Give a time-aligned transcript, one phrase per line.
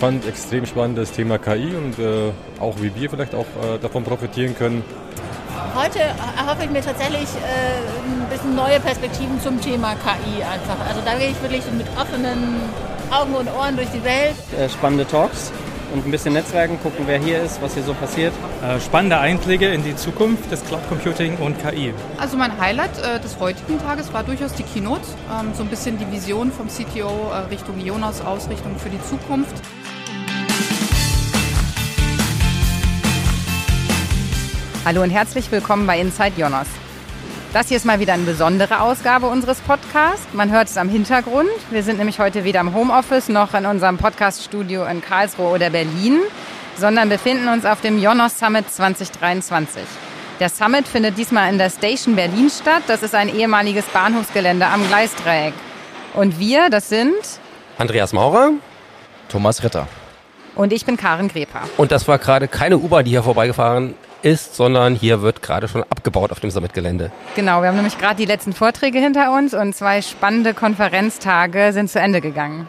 [0.00, 4.02] fand extrem spannend das Thema KI und äh, auch wie wir vielleicht auch äh, davon
[4.02, 4.82] profitieren können.
[5.74, 10.88] Heute erhoffe ich mir tatsächlich äh, ein bisschen neue Perspektiven zum Thema KI einfach.
[10.88, 12.56] Also da gehe ich wirklich mit offenen
[13.10, 14.34] Augen und Ohren durch die Welt.
[14.58, 15.52] Äh, spannende Talks
[15.92, 18.32] und ein bisschen Netzwerken, gucken, wer hier ist, was hier so passiert.
[18.62, 21.92] Äh, spannende Einblicke in die Zukunft des Cloud Computing und KI.
[22.18, 25.02] Also mein Highlight äh, des heutigen Tages war durchaus die Keynote.
[25.30, 29.54] Ähm, so ein bisschen die Vision vom CTO äh, Richtung Jonas, Ausrichtung für die Zukunft.
[34.90, 36.66] Hallo und herzlich willkommen bei Inside Jonas.
[37.52, 40.26] Das hier ist mal wieder eine besondere Ausgabe unseres Podcasts.
[40.32, 41.48] Man hört es am Hintergrund.
[41.70, 46.18] Wir sind nämlich heute weder im Homeoffice noch in unserem Podcaststudio in Karlsruhe oder Berlin,
[46.76, 49.80] sondern befinden uns auf dem Jonas Summit 2023.
[50.40, 52.82] Der Summit findet diesmal in der Station Berlin statt.
[52.88, 55.54] Das ist ein ehemaliges Bahnhofsgelände am Gleisdreieck.
[56.14, 57.14] Und wir, das sind
[57.78, 58.54] Andreas Maurer,
[59.28, 59.86] Thomas Ritter.
[60.56, 61.60] Und ich bin Karin Greper.
[61.76, 65.82] Und das war gerade keine U-Bahn, die hier vorbeigefahren ist, sondern hier wird gerade schon
[65.82, 67.10] abgebaut auf dem Summitgelände.
[67.36, 71.90] Genau, wir haben nämlich gerade die letzten Vorträge hinter uns und zwei spannende Konferenztage sind
[71.90, 72.66] zu Ende gegangen.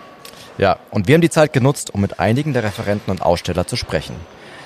[0.58, 3.76] Ja, und wir haben die Zeit genutzt, um mit einigen der Referenten und Aussteller zu
[3.76, 4.16] sprechen.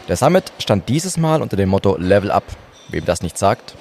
[0.07, 2.43] Der Summit stand dieses Mal unter dem Motto Level Up.
[2.89, 3.75] Wem das nicht sagt.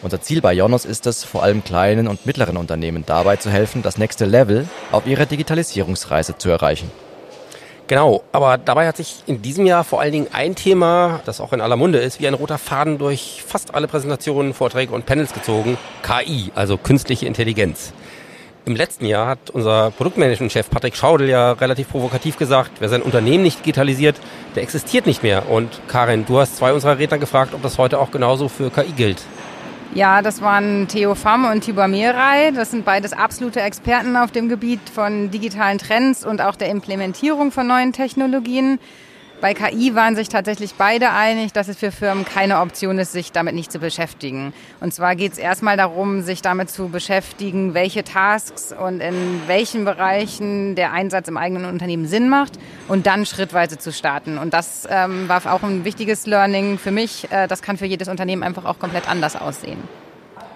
[0.00, 3.82] Unser Ziel bei Jonos ist es, vor allem kleinen und mittleren Unternehmen dabei zu helfen,
[3.82, 6.90] das nächste Level auf ihrer Digitalisierungsreise zu erreichen.
[7.88, 11.54] Genau, aber dabei hat sich in diesem Jahr vor allen Dingen ein Thema, das auch
[11.54, 15.32] in aller Munde ist, wie ein roter Faden durch fast alle Präsentationen, Vorträge und Panels
[15.32, 15.78] gezogen.
[16.02, 17.94] KI, also künstliche Intelligenz.
[18.66, 23.42] Im letzten Jahr hat unser Produktmanagement-Chef Patrick Schaudel ja relativ provokativ gesagt, wer sein Unternehmen
[23.42, 24.16] nicht digitalisiert,
[24.54, 25.48] der existiert nicht mehr.
[25.48, 28.92] Und Karin, du hast zwei unserer Redner gefragt, ob das heute auch genauso für KI
[28.94, 29.22] gilt.
[29.94, 32.52] Ja, das waren Theo Pham und Tibor Mehrey.
[32.52, 37.50] Das sind beides absolute Experten auf dem Gebiet von digitalen Trends und auch der Implementierung
[37.50, 38.78] von neuen Technologien.
[39.40, 43.30] Bei KI waren sich tatsächlich beide einig, dass es für Firmen keine Option ist, sich
[43.30, 44.52] damit nicht zu beschäftigen.
[44.80, 49.84] Und zwar geht es erstmal darum, sich damit zu beschäftigen, welche Tasks und in welchen
[49.84, 52.58] Bereichen der Einsatz im eigenen Unternehmen Sinn macht
[52.88, 54.38] und dann schrittweise zu starten.
[54.38, 57.30] Und das ähm, war auch ein wichtiges Learning für mich.
[57.30, 59.78] Äh, das kann für jedes Unternehmen einfach auch komplett anders aussehen.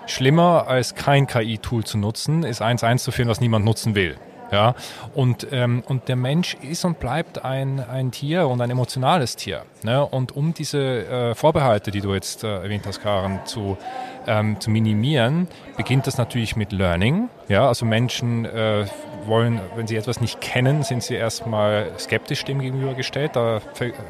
[0.06, 4.16] Schlimmer als kein KI-Tool zu nutzen, ist eins einzuführen, was niemand nutzen will.
[4.52, 4.74] Ja,
[5.14, 9.62] und, ähm, und der Mensch ist und bleibt ein, ein Tier und ein emotionales Tier.
[9.82, 10.04] Ne?
[10.04, 13.78] Und um diese äh, Vorbehalte, die du jetzt äh, erwähnt hast, Karen, zu,
[14.26, 15.48] ähm, zu minimieren,
[15.78, 17.30] beginnt das natürlich mit Learning.
[17.48, 18.84] Ja, also Menschen äh,
[19.26, 23.36] wollen, wenn sie etwas nicht kennen, sind sie erstmal skeptisch dem gegenübergestellt.
[23.36, 23.60] Da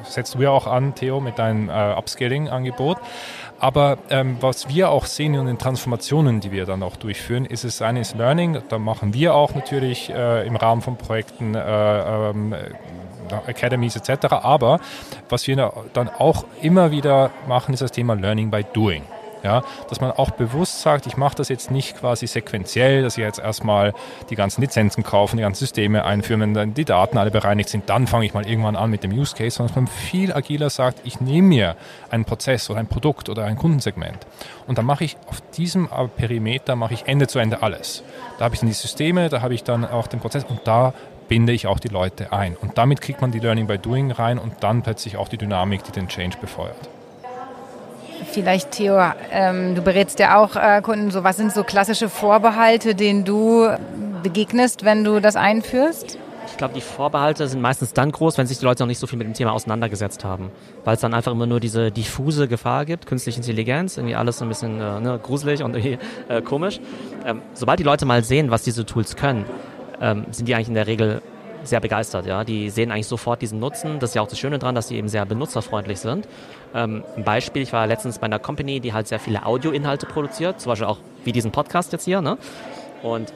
[0.05, 2.99] setzt du ja auch an, Theo, mit deinem äh, Upscaling-Angebot.
[3.59, 7.63] Aber ähm, was wir auch sehen in den Transformationen, die wir dann auch durchführen, ist
[7.63, 8.61] es eines Learning.
[8.69, 11.61] Da machen wir auch natürlich äh, im Rahmen von Projekten äh,
[12.31, 12.55] ähm,
[13.47, 14.27] Academies etc.
[14.33, 14.81] Aber
[15.29, 19.05] was wir dann auch immer wieder machen, ist das Thema Learning by Doing.
[19.43, 23.25] Ja, dass man auch bewusst sagt, ich mache das jetzt nicht quasi sequenziell, dass ich
[23.25, 23.93] jetzt erstmal
[24.31, 27.89] die ganzen Lizenzen kaufen, die ganzen Systeme einführen, wenn dann die Daten alle bereinigt sind,
[27.89, 30.71] dann fange ich mal irgendwann an mit dem Use Case, sondern dass man viel agiler
[30.71, 31.77] sagt, ich nehme mir
[32.11, 34.19] einen Prozess oder ein Produkt oder ein Kundensegment
[34.67, 38.03] und dann mache ich auf diesem Perimeter mache ich Ende zu Ende alles.
[38.39, 40.95] Da habe ich dann die Systeme, da habe ich dann auch den Prozess und da
[41.29, 42.57] binde ich auch die Leute ein.
[42.57, 45.85] Und damit kriegt man die Learning by Doing rein und dann plötzlich auch die Dynamik,
[45.85, 46.89] die den Change befeuert.
[48.31, 48.99] Vielleicht, Theo,
[49.31, 53.69] ähm, du berätst ja auch äh, Kunden, so was sind so klassische Vorbehalte, denen du
[54.23, 56.19] begegnest, wenn du das einführst?
[56.47, 59.07] Ich glaube, die Vorbehalte sind meistens dann groß, wenn sich die Leute noch nicht so
[59.07, 60.51] viel mit dem Thema auseinandergesetzt haben.
[60.85, 64.45] Weil es dann einfach immer nur diese diffuse Gefahr gibt, künstliche Intelligenz, irgendwie alles so
[64.45, 65.99] ein bisschen äh, ne, gruselig und äh,
[66.45, 66.79] komisch.
[67.25, 69.45] Ähm, sobald die Leute mal sehen, was diese Tools können,
[70.01, 71.23] ähm, sind die eigentlich in der Regel
[71.65, 72.27] sehr begeistert.
[72.27, 73.99] Ja, die sehen eigentlich sofort diesen Nutzen.
[73.99, 76.27] Das ist ja auch das Schöne dran, dass sie eben sehr benutzerfreundlich sind.
[76.75, 80.61] Ähm, ein Beispiel: Ich war letztens bei einer Company, die halt sehr viele Audioinhalte produziert,
[80.61, 82.21] zum Beispiel auch wie diesen Podcast jetzt hier.
[82.21, 82.39] Ne?
[83.03, 83.33] Und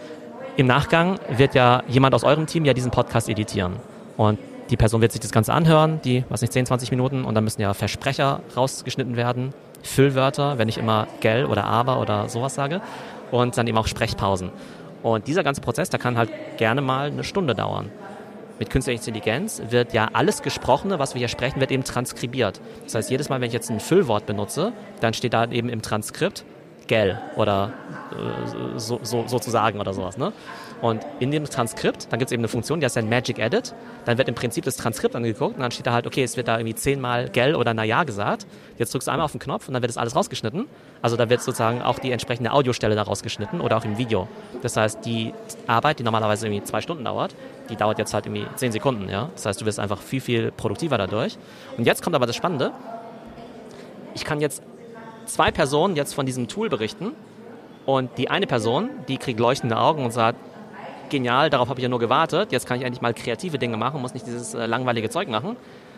[0.56, 3.76] im Nachgang wird ja jemand aus eurem Team ja diesen Podcast editieren.
[4.16, 4.38] Und
[4.70, 7.44] die Person wird sich das Ganze anhören, die, was nicht, 10, 20 Minuten, und dann
[7.44, 9.52] müssen ja Versprecher rausgeschnitten werden,
[9.82, 12.80] Füllwörter, wenn ich immer gell oder aber oder sowas sage,
[13.30, 14.50] und dann eben auch Sprechpausen.
[15.02, 17.90] Und dieser ganze Prozess, der kann halt gerne mal eine Stunde dauern
[18.58, 22.60] mit künstlicher Intelligenz wird ja alles Gesprochene, was wir hier sprechen, wird eben transkribiert.
[22.84, 25.82] Das heißt, jedes Mal, wenn ich jetzt ein Füllwort benutze, dann steht da eben im
[25.82, 26.44] Transkript
[26.86, 27.72] Gell oder
[28.12, 30.16] äh, so, so, sozusagen oder sowas.
[30.16, 30.32] Ne?
[30.82, 33.74] Und in dem Transkript, dann gibt es eben eine Funktion, die heißt dann Magic Edit.
[34.04, 36.48] Dann wird im Prinzip das Transkript angeguckt und dann steht da halt, okay, es wird
[36.48, 38.46] da irgendwie zehnmal Gell oder Naja gesagt.
[38.76, 40.66] Jetzt drückst du einmal auf den Knopf und dann wird das alles rausgeschnitten.
[41.00, 44.28] Also da wird sozusagen auch die entsprechende Audiostelle da rausgeschnitten oder auch im Video.
[44.62, 45.32] Das heißt, die
[45.66, 47.34] Arbeit, die normalerweise irgendwie zwei Stunden dauert,
[47.70, 49.08] die dauert jetzt halt irgendwie zehn Sekunden.
[49.08, 49.30] Ja?
[49.34, 51.38] Das heißt, du wirst einfach viel, viel produktiver dadurch.
[51.78, 52.72] Und jetzt kommt aber das Spannende.
[54.14, 54.62] Ich kann jetzt
[55.26, 57.12] zwei Personen jetzt von diesem Tool berichten
[57.84, 60.38] und die eine Person, die kriegt leuchtende Augen und sagt,
[61.08, 64.00] genial, darauf habe ich ja nur gewartet, jetzt kann ich endlich mal kreative Dinge machen,
[64.00, 65.56] muss nicht dieses äh, langweilige Zeug machen.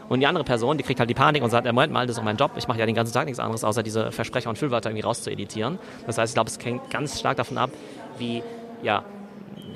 [0.08, 2.16] Und die andere Person, die kriegt halt die Panik und sagt, ja, Moment mal, das
[2.16, 4.48] ist auch mein Job, ich mache ja den ganzen Tag nichts anderes, außer diese Versprecher
[4.48, 5.78] und Füllwörter irgendwie rauszueditieren.
[6.06, 7.70] Das heißt, ich glaube, es hängt ganz stark davon ab,
[8.16, 8.42] wie,
[8.82, 9.04] ja,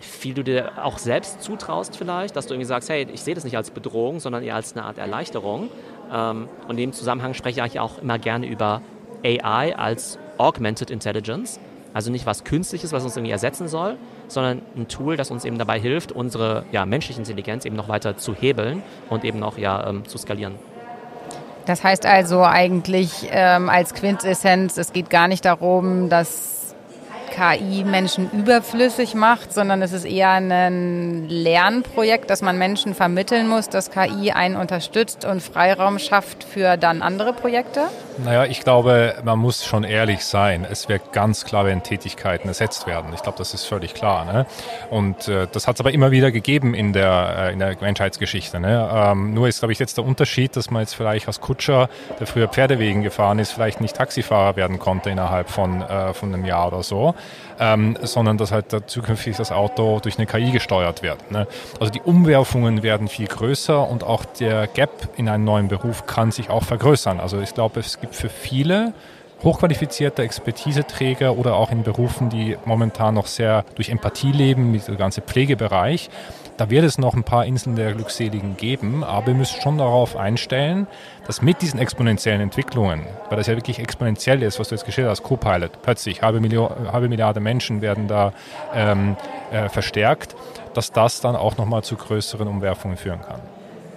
[0.00, 3.44] viel du dir auch selbst zutraust vielleicht, dass du irgendwie sagst, hey, ich sehe das
[3.44, 5.68] nicht als Bedrohung, sondern eher als eine Art Erleichterung.
[6.12, 8.80] Ähm, und in dem Zusammenhang spreche ich eigentlich auch immer gerne über
[9.24, 11.58] AI als Augmented Intelligence.
[11.94, 13.96] Also nicht was Künstliches, was uns irgendwie ersetzen soll,
[14.28, 18.16] sondern ein Tool, das uns eben dabei hilft, unsere ja, menschliche Intelligenz eben noch weiter
[18.16, 20.54] zu hebeln und eben noch ja, ähm, zu skalieren.
[21.66, 26.61] Das heißt also eigentlich ähm, als Quintessenz, es geht gar nicht darum, dass
[27.32, 33.70] KI Menschen überflüssig macht, sondern es ist eher ein Lernprojekt, das man Menschen vermitteln muss,
[33.70, 37.88] dass KI einen unterstützt und Freiraum schafft für dann andere Projekte?
[38.18, 40.66] Naja, ich glaube, man muss schon ehrlich sein.
[40.70, 43.12] Es wird ganz klar, wenn Tätigkeiten ersetzt werden.
[43.14, 44.26] Ich glaube, das ist völlig klar.
[44.26, 44.46] Ne?
[44.90, 48.60] Und äh, das hat es aber immer wieder gegeben in der, äh, in der Menschheitsgeschichte.
[48.60, 48.90] Ne?
[48.92, 51.88] Ähm, nur ist, glaube ich, jetzt der Unterschied, dass man jetzt vielleicht als Kutscher,
[52.20, 56.44] der früher Pferdewegen gefahren ist, vielleicht nicht Taxifahrer werden konnte innerhalb von, äh, von einem
[56.44, 57.14] Jahr oder so,
[57.58, 61.30] ähm, sondern dass halt da zukünftig das Auto durch eine KI gesteuert wird.
[61.30, 61.46] Ne?
[61.80, 66.32] Also die Umwerfungen werden viel größer und auch der Gap in einen neuen Beruf kann
[66.32, 67.20] sich auch vergrößern.
[67.20, 68.92] Also ich glaube, es gibt für viele
[69.42, 74.94] hochqualifizierte Expertiseträger oder auch in Berufen, die momentan noch sehr durch Empathie leben, wie der
[74.94, 76.10] ganze Pflegebereich.
[76.62, 80.14] Da wird es noch ein paar Inseln der Glückseligen geben, aber wir müssen schon darauf
[80.14, 80.86] einstellen,
[81.26, 85.10] dass mit diesen exponentiellen Entwicklungen, weil das ja wirklich exponentiell ist, was du jetzt geschildert
[85.10, 86.40] hast, Copilot, plötzlich halbe,
[86.92, 88.32] halbe Milliarde Menschen werden da
[88.72, 89.16] ähm,
[89.50, 90.36] äh, verstärkt,
[90.72, 93.40] dass das dann auch nochmal zu größeren Umwerfungen führen kann.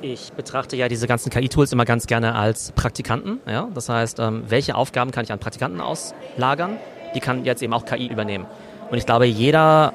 [0.02, 3.42] Ich betrachte ja diese ganzen KI-Tools immer ganz gerne als Praktikanten.
[3.46, 3.68] Ja?
[3.76, 6.78] Das heißt, ähm, welche Aufgaben kann ich an Praktikanten auslagern?
[7.14, 8.48] Die kann jetzt eben auch KI übernehmen.
[8.90, 9.94] Und ich glaube, jeder,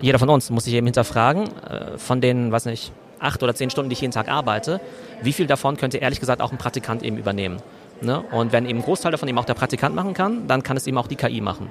[0.00, 3.70] jeder von uns muss sich eben hinterfragen, äh, von den, weiß nicht, acht oder zehn
[3.70, 4.80] Stunden, die ich jeden Tag arbeite,
[5.22, 7.58] wie viel davon könnte ehrlich gesagt auch ein Praktikant eben übernehmen?
[8.00, 8.22] Ne?
[8.30, 10.86] Und wenn eben ein Großteil davon eben auch der Praktikant machen kann, dann kann es
[10.86, 11.68] eben auch die KI machen.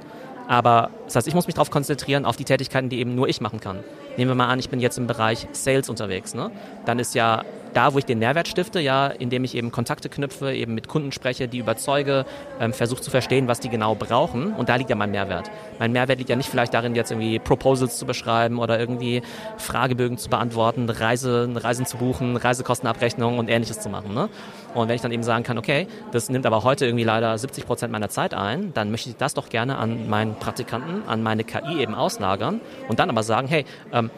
[0.48, 3.42] Aber das heißt, ich muss mich darauf konzentrieren, auf die Tätigkeiten, die eben nur ich
[3.42, 3.80] machen kann.
[4.18, 6.34] Nehmen wir mal an, ich bin jetzt im Bereich Sales unterwegs.
[6.34, 6.52] Ne?
[6.86, 7.44] Dann ist ja
[7.78, 11.12] da, wo ich den Mehrwert stifte, ja, indem ich eben Kontakte knüpfe, eben mit Kunden
[11.12, 12.26] spreche, die überzeuge,
[12.60, 14.52] ähm, versuche zu verstehen, was die genau brauchen.
[14.54, 15.52] Und da liegt ja mein Mehrwert.
[15.78, 19.22] Mein Mehrwert liegt ja nicht vielleicht darin, jetzt irgendwie Proposals zu beschreiben oder irgendwie
[19.58, 24.12] Fragebögen zu beantworten, Reise, Reisen zu buchen, Reisekostenabrechnungen und ähnliches zu machen.
[24.16, 24.28] Ne?
[24.74, 27.68] Und wenn ich dann eben sagen kann, okay, das nimmt aber heute irgendwie leider 70
[27.68, 31.44] Prozent meiner Zeit ein, dann möchte ich das doch gerne an meinen Praktikanten, an meine
[31.44, 34.10] KI eben auslagern und dann aber sagen, hey, ähm,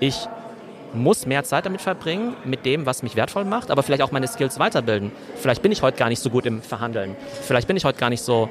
[0.00, 0.28] ich
[0.94, 4.26] muss mehr Zeit damit verbringen, mit dem, was mich wertvoll macht, aber vielleicht auch meine
[4.26, 5.12] Skills weiterbilden.
[5.36, 7.16] Vielleicht bin ich heute gar nicht so gut im Verhandeln.
[7.42, 8.48] Vielleicht bin ich heute gar nicht so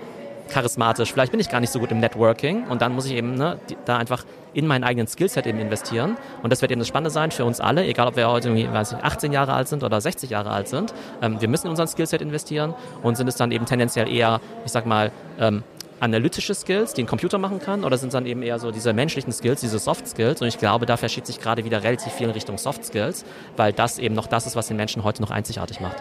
[0.49, 1.13] charismatisch.
[1.13, 3.59] Vielleicht bin ich gar nicht so gut im Networking und dann muss ich eben ne,
[3.85, 6.17] da einfach in meinen eigenen Skillset eben investieren.
[6.41, 8.71] Und das wird eben das Spannende sein für uns alle, egal ob wir heute irgendwie,
[8.71, 10.93] weiß ich, 18 Jahre alt sind oder 60 Jahre alt sind.
[11.21, 14.71] Ähm, wir müssen in unseren Skillset investieren und sind es dann eben tendenziell eher, ich
[14.71, 15.63] sag mal, ähm,
[15.99, 18.93] analytische Skills, die ein Computer machen kann, oder sind es dann eben eher so diese
[18.93, 20.41] menschlichen Skills, diese Soft Skills?
[20.41, 23.25] Und ich glaube, da verschiebt sich gerade wieder relativ viel in Richtung Soft Skills,
[23.57, 25.97] weil das eben noch das ist, was den Menschen heute noch einzigartig macht.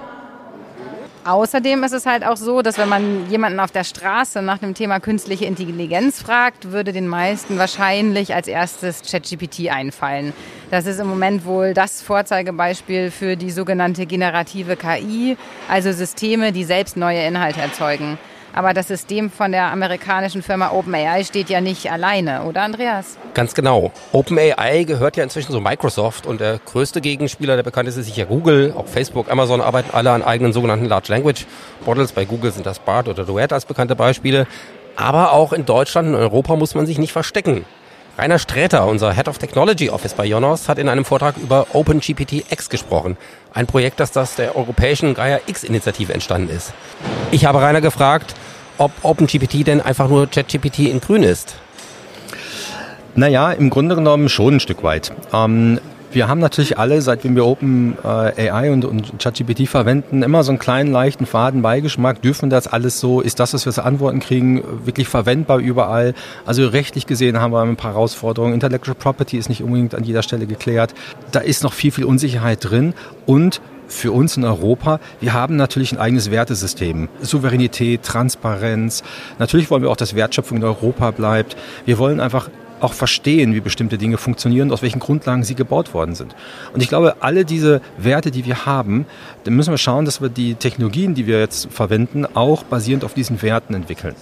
[1.29, 4.73] Außerdem ist es halt auch so, dass wenn man jemanden auf der Straße nach dem
[4.73, 10.33] Thema künstliche Intelligenz fragt, würde den meisten wahrscheinlich als erstes ChatGPT einfallen.
[10.71, 15.37] Das ist im Moment wohl das Vorzeigebeispiel für die sogenannte generative KI,
[15.69, 18.17] also Systeme, die selbst neue Inhalte erzeugen.
[18.59, 23.17] Aber das System von der amerikanischen Firma OpenAI steht ja nicht alleine, oder Andreas?
[23.33, 23.93] Ganz genau.
[24.11, 28.27] OpenAI gehört ja inzwischen zu Microsoft und der größte Gegenspieler, der bekannt ist, ist sicher
[28.27, 28.75] Google.
[28.77, 31.47] Auch Facebook, Amazon arbeiten alle an eigenen sogenannten Large Language
[31.87, 32.11] Models.
[32.11, 34.49] Bei Google sind das BART oder Duet als bekannte Beispiele.
[34.97, 37.65] Aber auch in Deutschland und Europa muss man sich nicht verstecken.
[38.19, 42.51] Rainer Sträter, unser Head of Technology Office bei Jonas, hat in einem Vortrag über OpenGPT
[42.51, 43.17] X gesprochen.
[43.55, 46.73] Ein Projekt, das aus der europäischen Gaia X-Initiative entstanden ist.
[47.31, 48.35] Ich habe Rainer gefragt,
[48.79, 51.57] ob OpenGPT denn einfach nur ChatGPT in grün ist.
[53.15, 55.13] Naja, im Grunde genommen schon ein Stück weit.
[55.33, 55.79] Ähm,
[56.11, 60.59] Wir haben natürlich alle, seitdem wir Open äh, und, und ChatGPT verwenden, immer so einen
[60.59, 62.23] kleinen, leichten Fadenbeigeschmack.
[62.23, 63.21] Dürfen das alles so?
[63.21, 66.15] Ist das, was wir zu Antworten kriegen, wirklich verwendbar überall?
[66.47, 68.55] Also rechtlich gesehen haben wir ein paar Herausforderungen.
[68.55, 70.95] Intellectual Property ist nicht unbedingt an jeder Stelle geklärt.
[71.31, 72.95] Da ist noch viel, viel Unsicherheit drin.
[73.27, 77.09] Und für uns in Europa, wir haben natürlich ein eigenes Wertesystem.
[77.21, 79.03] Souveränität, Transparenz.
[79.39, 81.57] Natürlich wollen wir auch, dass Wertschöpfung in Europa bleibt.
[81.85, 86.15] Wir wollen einfach auch verstehen, wie bestimmte Dinge funktionieren, aus welchen Grundlagen sie gebaut worden
[86.15, 86.35] sind.
[86.73, 89.07] Und ich glaube, alle diese Werte, die wir haben,
[89.45, 93.15] dann müssen wir schauen, dass wir die Technologien, die wir jetzt verwenden, auch basierend auf
[93.15, 94.15] diesen Werten entwickeln.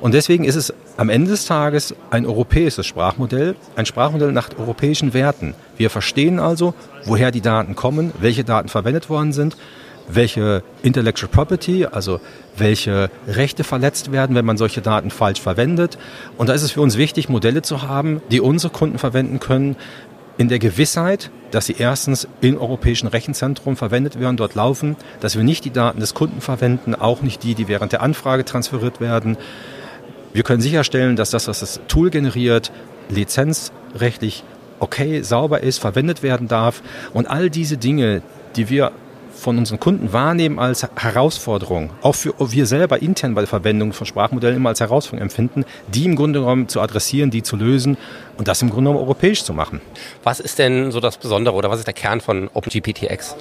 [0.00, 5.12] Und deswegen ist es am Ende des Tages ein europäisches Sprachmodell, ein Sprachmodell nach europäischen
[5.12, 5.54] Werten.
[5.76, 6.74] Wir verstehen also,
[7.04, 9.56] woher die Daten kommen, welche Daten verwendet worden sind,
[10.08, 12.20] welche Intellectual Property, also
[12.56, 15.98] welche Rechte verletzt werden, wenn man solche Daten falsch verwendet.
[16.38, 19.76] Und da ist es für uns wichtig, Modelle zu haben, die unsere Kunden verwenden können,
[20.38, 25.42] in der Gewissheit, dass sie erstens im europäischen Rechenzentrum verwendet werden, dort laufen, dass wir
[25.42, 29.36] nicht die Daten des Kunden verwenden, auch nicht die, die während der Anfrage transferiert werden.
[30.32, 32.70] Wir können sicherstellen, dass das, was das Tool generiert,
[33.08, 34.44] lizenzrechtlich
[34.80, 36.82] okay, sauber ist, verwendet werden darf.
[37.12, 38.22] Und all diese Dinge,
[38.56, 38.92] die wir
[39.38, 44.06] von unseren Kunden wahrnehmen als Herausforderung, auch für wir selber intern bei der Verwendung von
[44.06, 47.96] Sprachmodellen immer als Herausforderung empfinden, die im Grunde genommen zu adressieren, die zu lösen
[48.36, 49.80] und das im Grunde genommen europäisch zu machen.
[50.24, 53.36] Was ist denn so das Besondere oder was ist der Kern von OpenGPTX?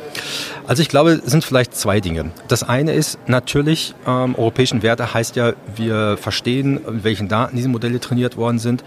[0.67, 2.31] Also ich glaube, es sind vielleicht zwei Dinge.
[2.47, 7.69] Das eine ist natürlich, ähm, europäischen Werte heißt ja, wir verstehen, mit welchen Daten diese
[7.69, 8.83] Modelle trainiert worden sind.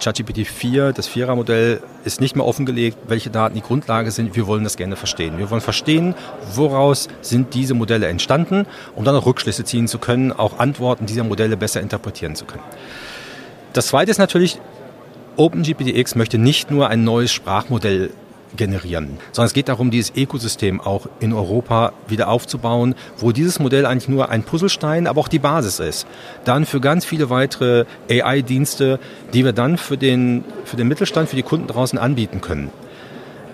[0.00, 4.34] ChatGPT 4, das Vierer-Modell, ist nicht mehr offengelegt, welche Daten die Grundlage sind.
[4.34, 5.38] Wir wollen das gerne verstehen.
[5.38, 6.14] Wir wollen verstehen,
[6.54, 8.66] woraus sind diese Modelle entstanden,
[8.96, 12.64] um dann auch Rückschlüsse ziehen zu können, auch Antworten dieser Modelle besser interpretieren zu können.
[13.72, 14.58] Das zweite ist natürlich,
[15.36, 18.10] OpenGPTX möchte nicht nur ein neues Sprachmodell
[18.56, 23.86] generieren, sondern es geht darum, dieses Ökosystem auch in Europa wieder aufzubauen, wo dieses Modell
[23.86, 26.06] eigentlich nur ein Puzzlestein, aber auch die Basis ist.
[26.44, 28.98] Dann für ganz viele weitere AI-Dienste,
[29.32, 32.70] die wir dann für den, für den Mittelstand, für die Kunden draußen anbieten können.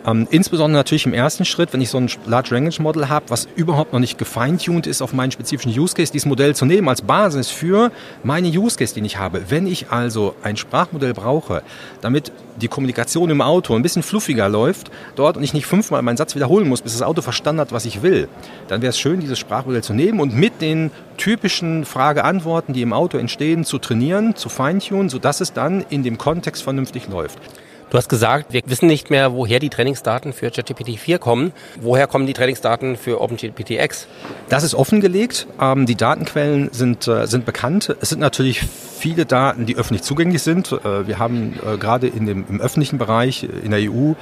[0.06, 3.48] Ähm, insbesondere natürlich im ersten Schritt, wenn ich so ein Large Language Model habe, was
[3.56, 7.02] überhaupt noch nicht gefeintuned ist auf meinen spezifischen Use Case, dieses Modell zu nehmen als
[7.02, 7.90] Basis für
[8.22, 9.50] meine Use Case, den ich habe.
[9.50, 11.62] Wenn ich also ein Sprachmodell brauche,
[12.00, 16.16] damit die Kommunikation im Auto ein bisschen fluffiger läuft dort und ich nicht fünfmal meinen
[16.16, 18.28] Satz wiederholen muss, bis das Auto verstanden hat, was ich will,
[18.68, 22.92] dann wäre es schön, dieses Sprachmodell zu nehmen und mit den typischen Frage-Antworten, die im
[22.92, 27.38] Auto entstehen, zu trainieren, zu feintunen, sodass es dann in dem Kontext vernünftig läuft.
[27.88, 31.52] Du hast gesagt, wir wissen nicht mehr, woher die Trainingsdaten für ChatGPT 4 kommen.
[31.80, 34.08] Woher kommen die Trainingsdaten für OpenGPT-X?
[34.48, 35.46] Das ist offengelegt.
[35.60, 37.94] Ähm, die Datenquellen sind, äh, sind bekannt.
[38.00, 40.72] Es sind natürlich viele Daten, die öffentlich zugänglich sind.
[40.72, 44.14] Äh, wir haben äh, gerade in dem, im öffentlichen Bereich in der EU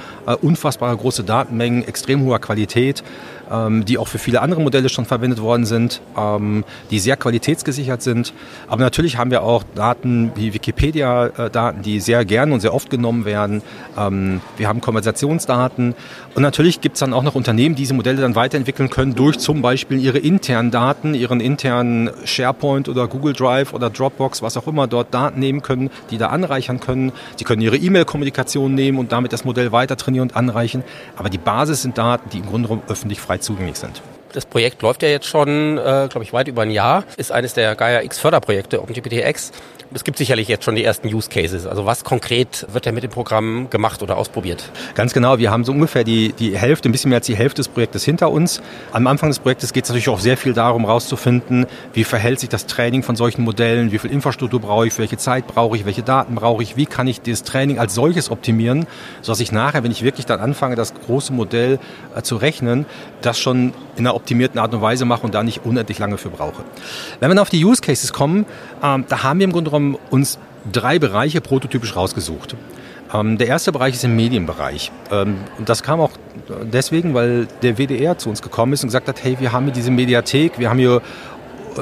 [0.43, 3.03] unfassbare große Datenmengen, extrem hoher Qualität
[3.87, 8.33] die auch für viele andere Modelle schon verwendet worden sind, ähm, die sehr qualitätsgesichert sind.
[8.69, 13.25] Aber natürlich haben wir auch Daten wie Wikipedia-Daten, die sehr gern und sehr oft genommen
[13.25, 13.63] werden.
[13.97, 15.95] Ähm, wir haben Konversationsdaten
[16.35, 19.39] und natürlich gibt es dann auch noch Unternehmen, die diese Modelle dann weiterentwickeln können durch
[19.39, 24.67] zum Beispiel ihre internen Daten, ihren internen SharePoint oder Google Drive oder Dropbox, was auch
[24.67, 27.13] immer dort Daten nehmen können, die da anreichern können.
[27.37, 30.83] Sie können ihre E-Mail-Kommunikation nehmen und damit das Modell weiter trainieren und anreichen.
[31.17, 34.03] Aber die Basis sind Daten, die im Grunde öffentlich frei zugänglich sind.
[34.33, 37.05] Das Projekt läuft ja jetzt schon, äh, glaube ich, weit über ein Jahr.
[37.17, 39.53] Ist eines der Gaia X Förderprojekte OpenGPT-X.
[39.97, 41.69] Es gibt sicherlich jetzt schon die ersten Use Cases.
[41.69, 44.69] Also was konkret wird denn mit dem Programm gemacht oder ausprobiert?
[44.97, 45.39] Ganz genau.
[45.39, 48.03] Wir haben so ungefähr die, die Hälfte, ein bisschen mehr als die Hälfte des Projektes
[48.03, 48.61] hinter uns.
[48.91, 52.49] Am Anfang des Projektes geht es natürlich auch sehr viel darum, herauszufinden, wie verhält sich
[52.49, 56.03] das Training von solchen Modellen, wie viel Infrastruktur brauche ich, welche Zeit brauche ich, welche
[56.03, 58.89] Daten brauche ich, wie kann ich das Training als solches optimieren,
[59.23, 61.79] sodass ich nachher, wenn ich wirklich dann anfange, das große Modell
[62.17, 62.85] äh, zu rechnen,
[63.23, 66.31] das schon in einer optimierten Art und Weise mache und da nicht unendlich lange für
[66.31, 66.65] brauche.
[67.21, 68.45] Wenn wir auf die Use Cases kommen,
[68.83, 70.39] ähm, da haben wir im Grunde genommen uns
[70.71, 72.57] drei Bereiche prototypisch rausgesucht.
[73.13, 74.91] Ähm, der erste Bereich ist im Medienbereich.
[75.11, 76.13] Ähm, und das kam auch
[76.73, 79.75] deswegen, weil der WDR zu uns gekommen ist und gesagt hat, hey, wir haben hier
[79.75, 81.03] diese Mediathek, wir haben hier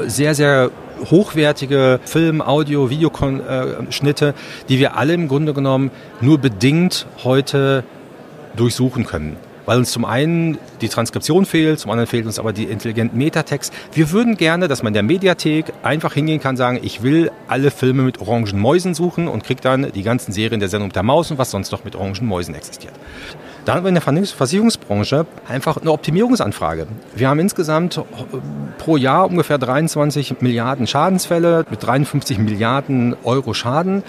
[0.07, 0.71] sehr, sehr
[1.11, 4.35] hochwertige Film, Audio, Videoschnitte,
[4.69, 5.91] die wir alle im Grunde genommen
[6.21, 7.85] nur bedingt heute
[8.57, 12.65] durchsuchen können weil uns zum einen die Transkription fehlt, zum anderen fehlt uns aber die
[12.65, 13.73] intelligenten Metatext.
[13.93, 17.71] Wir würden gerne, dass man in der Mediathek einfach hingehen kann, sagen, ich will alle
[17.71, 21.31] Filme mit orangen Mäusen suchen und kriegt dann die ganzen Serien der Sendung der Maus
[21.31, 22.95] und was sonst noch mit orangen Mäusen existiert.
[23.65, 26.89] Da haben wir in der Versicherungsbranche einfach eine Optimierungsanfrage.
[27.15, 28.03] Wir haben insgesamt äh,
[28.79, 34.03] pro Jahr ungefähr 23 Milliarden Schadensfälle mit 53 Milliarden Euro Schaden.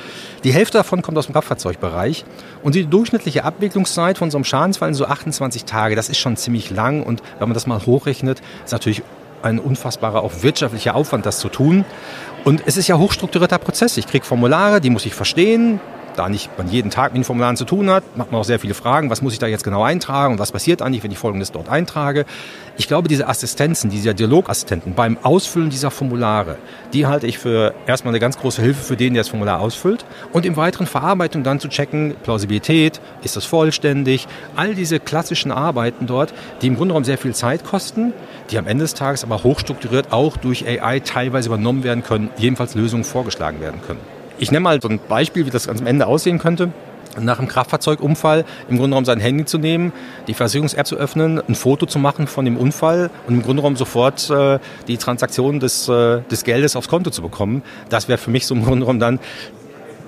[0.43, 2.25] Die Hälfte davon kommt aus dem Kraftfahrzeugbereich.
[2.63, 5.95] Und die durchschnittliche Abwicklungszeit von so einem Schadensfall sind so 28 Tage.
[5.95, 7.03] Das ist schon ziemlich lang.
[7.03, 9.03] Und wenn man das mal hochrechnet, ist natürlich
[9.43, 11.85] ein unfassbarer auch wirtschaftlicher Aufwand, das zu tun.
[12.43, 13.97] Und es ist ja hochstrukturierter Prozess.
[13.97, 15.79] Ich kriege Formulare, die muss ich verstehen
[16.15, 18.59] da nicht man jeden Tag mit den Formularen zu tun hat, macht man auch sehr
[18.59, 21.17] viele Fragen, was muss ich da jetzt genau eintragen und was passiert eigentlich, wenn ich
[21.17, 22.25] Folgendes dort eintrage.
[22.77, 26.57] Ich glaube, diese Assistenzen, diese Dialogassistenten beim Ausfüllen dieser Formulare,
[26.93, 30.05] die halte ich für erstmal eine ganz große Hilfe für den, der das Formular ausfüllt
[30.31, 36.07] und im weiteren Verarbeitung dann zu checken, Plausibilität, ist das vollständig, all diese klassischen Arbeiten
[36.07, 38.13] dort, die im Grunde genommen sehr viel Zeit kosten,
[38.49, 42.75] die am Ende des Tages aber hochstrukturiert auch durch AI teilweise übernommen werden können, jedenfalls
[42.75, 44.12] Lösungen vorgeschlagen werden können.
[44.37, 46.71] Ich nehme mal so ein Beispiel, wie das ganz am Ende aussehen könnte
[47.19, 49.93] nach einem Kraftfahrzeugunfall im genommen sein Handy zu nehmen,
[50.27, 54.29] die Versicherungs-App zu öffnen, ein Foto zu machen von dem Unfall und im genommen sofort
[54.29, 57.61] äh, die Transaktion des, äh, des Geldes aufs Konto zu bekommen.
[57.89, 59.19] Das wäre für mich so im genommen dann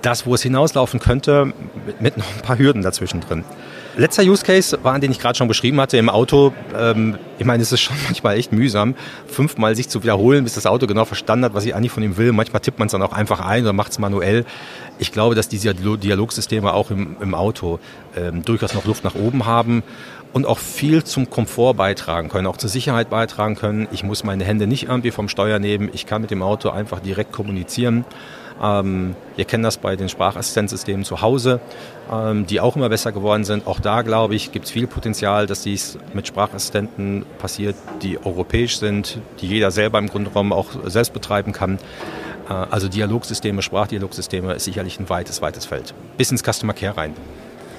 [0.01, 1.53] das, wo es hinauslaufen könnte,
[1.86, 3.44] mit, mit noch ein paar Hürden dazwischen drin.
[3.98, 6.54] Letzter Use Case war, den ich gerade schon beschrieben hatte, im Auto.
[6.78, 8.96] Ähm, ich meine, es ist schon manchmal echt mühsam,
[9.28, 12.18] fünfmal sich zu wiederholen, bis das Auto genau verstanden hat, was ich eigentlich von ihm
[12.18, 12.34] will.
[12.34, 14.46] Manchmal tippt man es dann auch einfach ein oder macht es manuell.
[15.00, 17.80] Ich glaube, dass diese Dialogsysteme auch im, im Auto
[18.18, 19.82] ähm, durchaus noch Luft nach oben haben
[20.34, 23.88] und auch viel zum Komfort beitragen können, auch zur Sicherheit beitragen können.
[23.94, 25.90] Ich muss meine Hände nicht irgendwie vom Steuer nehmen.
[25.94, 28.04] Ich kann mit dem Auto einfach direkt kommunizieren.
[28.62, 31.60] Ähm, wir kennen das bei den Sprachassistenzsystemen zu Hause,
[32.12, 33.68] ähm, die auch immer besser geworden sind.
[33.68, 38.78] Auch da, glaube ich, gibt es viel Potenzial, dass dies mit Sprachassistenten passiert, die europäisch
[38.78, 41.80] sind, die jeder selber im Grundraum auch selbst betreiben kann.
[42.50, 45.94] Äh, also Dialogsysteme, Sprachdialogsysteme ist sicherlich ein weites, weites Feld.
[46.18, 47.14] Bis ins Customer Care rein.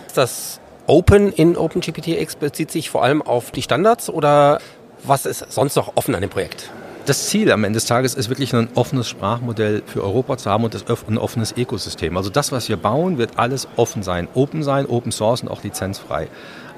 [0.06, 4.61] Ist das Open in OpenGPT-X bezieht sich vor allem auf die Standards oder
[5.02, 6.71] was ist sonst noch offen an dem Projekt?
[7.06, 10.64] Das Ziel am Ende des Tages ist wirklich ein offenes Sprachmodell für Europa zu haben
[10.64, 10.75] und
[11.08, 12.16] ein offenes Ökosystem.
[12.16, 14.28] Also das, was wir bauen, wird alles offen sein.
[14.34, 16.28] Open sein, Open Source und auch lizenzfrei.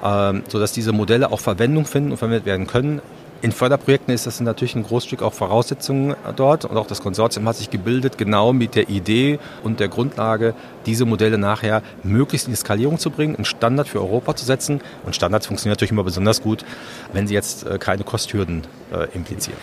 [0.03, 3.01] Ähm, sodass diese Modelle auch Verwendung finden und verwendet werden können.
[3.41, 7.55] In Förderprojekten ist das natürlich ein Großstück auch Voraussetzungen dort und auch das Konsortium hat
[7.55, 10.53] sich gebildet, genau mit der Idee und der Grundlage,
[10.85, 14.81] diese Modelle nachher möglichst in die Skalierung zu bringen, einen Standard für Europa zu setzen.
[15.05, 16.65] Und Standards funktionieren natürlich immer besonders gut,
[17.13, 19.57] wenn sie jetzt äh, keine Kosthürden äh, implizieren.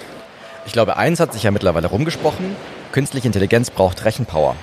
[0.66, 2.56] Ich glaube, eins hat sich ja mittlerweile rumgesprochen.
[2.90, 4.56] Künstliche Intelligenz braucht Rechenpower.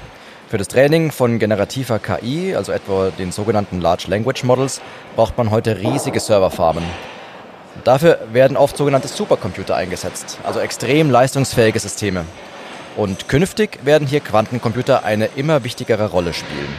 [0.50, 4.82] Für das Training von generativer KI, also etwa den sogenannten Large Language Models,
[5.16, 6.84] braucht man heute riesige Serverfarmen.
[7.86, 12.26] Dafür werden oft sogenannte Supercomputer eingesetzt, also extrem leistungsfähige Systeme.
[12.98, 16.76] Und künftig werden hier Quantencomputer eine immer wichtigere Rolle spielen.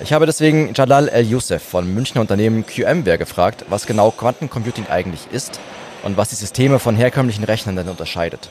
[0.00, 5.60] Ich habe deswegen Jalal El-Youssef von Münchner Unternehmen QMware gefragt, was genau Quantencomputing eigentlich ist
[6.02, 8.50] und was die Systeme von herkömmlichen Rechnern denn unterscheidet.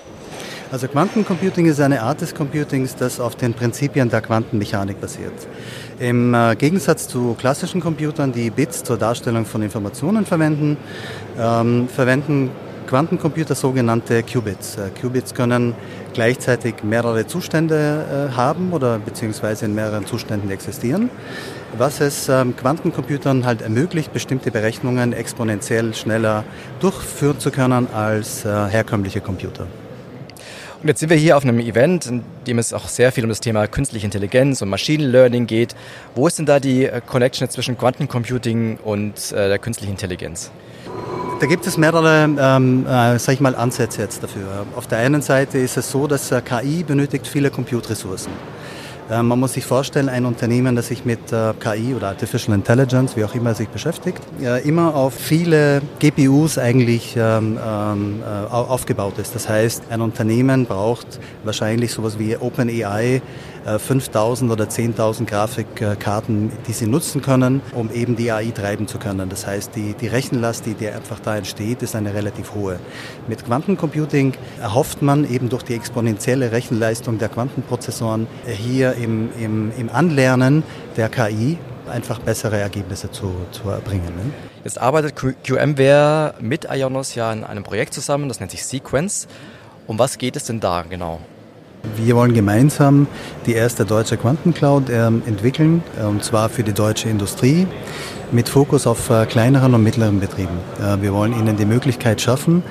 [0.69, 5.47] Also Quantencomputing ist eine Art des Computings, das auf den Prinzipien der Quantenmechanik basiert.
[5.97, 10.75] Im äh, Gegensatz zu klassischen Computern, die Bits zur Darstellung von Informationen verwenden,
[11.39, 12.49] ähm, verwenden
[12.85, 14.75] Quantencomputer sogenannte Qubits.
[14.75, 15.73] Äh, Qubits können
[16.17, 21.11] gleichzeitig mehrere Zustände äh, haben oder beziehungsweise in mehreren Zuständen existieren
[21.77, 26.43] was es ähm, Quantencomputern halt ermöglicht, bestimmte Berechnungen exponentiell schneller
[26.79, 29.67] durchführen zu können als äh, herkömmliche Computer.
[30.81, 33.29] Und jetzt sind wir hier auf einem Event, in dem es auch sehr viel um
[33.29, 35.75] das Thema künstliche Intelligenz und Machine Learning geht.
[36.15, 40.51] Wo ist denn da die äh, Connection zwischen Quantencomputing und der künstlichen Intelligenz?
[41.39, 44.65] Da gibt es mehrere, ähm, äh, sag ich mal, Ansätze jetzt dafür.
[44.75, 48.31] Auf der einen Seite ist es so, dass äh, KI benötigt viele Compute-Ressourcen.
[49.11, 53.15] Äh, man muss sich vorstellen, ein Unternehmen, das sich mit äh, KI oder Artificial Intelligence,
[53.15, 54.23] wie auch immer, sich beschäftigt,
[54.63, 59.35] immer auf viele GPUs eigentlich ähm, ähm, äh, aufgebaut ist.
[59.35, 63.21] Das heißt, ein Unternehmen braucht wahrscheinlich sowas wie OpenAI
[63.67, 69.29] 5000 oder 10.000 Grafikkarten, die sie nutzen können, um eben die AI treiben zu können.
[69.29, 72.79] Das heißt, die, die Rechenlast, die, die einfach da entsteht, ist eine relativ hohe.
[73.27, 79.89] Mit Quantencomputing erhofft man eben durch die exponentielle Rechenleistung der Quantenprozessoren hier im, im, im
[79.89, 80.63] Anlernen
[80.95, 81.57] der KI
[81.89, 84.15] einfach bessere Ergebnisse zu, zu erbringen.
[84.15, 84.31] Ne?
[84.63, 89.27] Jetzt arbeitet QMware mit Ionos ja in einem Projekt zusammen, das nennt sich Sequence.
[89.87, 91.21] Um was geht es denn da genau?
[91.95, 93.07] Wir wollen gemeinsam
[93.45, 97.67] die erste deutsche Quantencloud ähm, entwickeln, äh, und zwar für die deutsche Industrie
[98.31, 100.57] mit Fokus auf äh, kleineren und mittleren Betrieben.
[100.79, 102.63] Äh, wir wollen ihnen die Möglichkeit schaffen,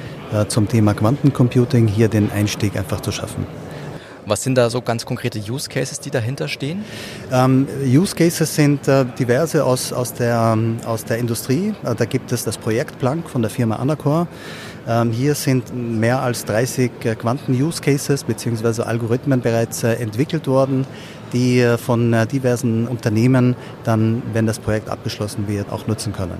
[0.49, 3.47] zum Thema Quantencomputing hier den Einstieg einfach zu schaffen.
[4.29, 6.85] Was sind da so ganz konkrete Use Cases, die dahinter stehen?
[7.31, 11.75] Ähm, Use Cases sind äh, diverse aus, aus, der, ähm, aus der Industrie.
[11.85, 14.27] Äh, da gibt es das Projekt Planck von der Firma Anacor.
[14.89, 18.83] Ähm, hier sind mehr als 30 äh, Quanten-Use Cases bzw.
[18.83, 20.87] Algorithmen bereits äh, entwickelt worden,
[21.33, 26.39] die äh, von diversen Unternehmen dann, wenn das Projekt abgeschlossen wird, auch nutzen können.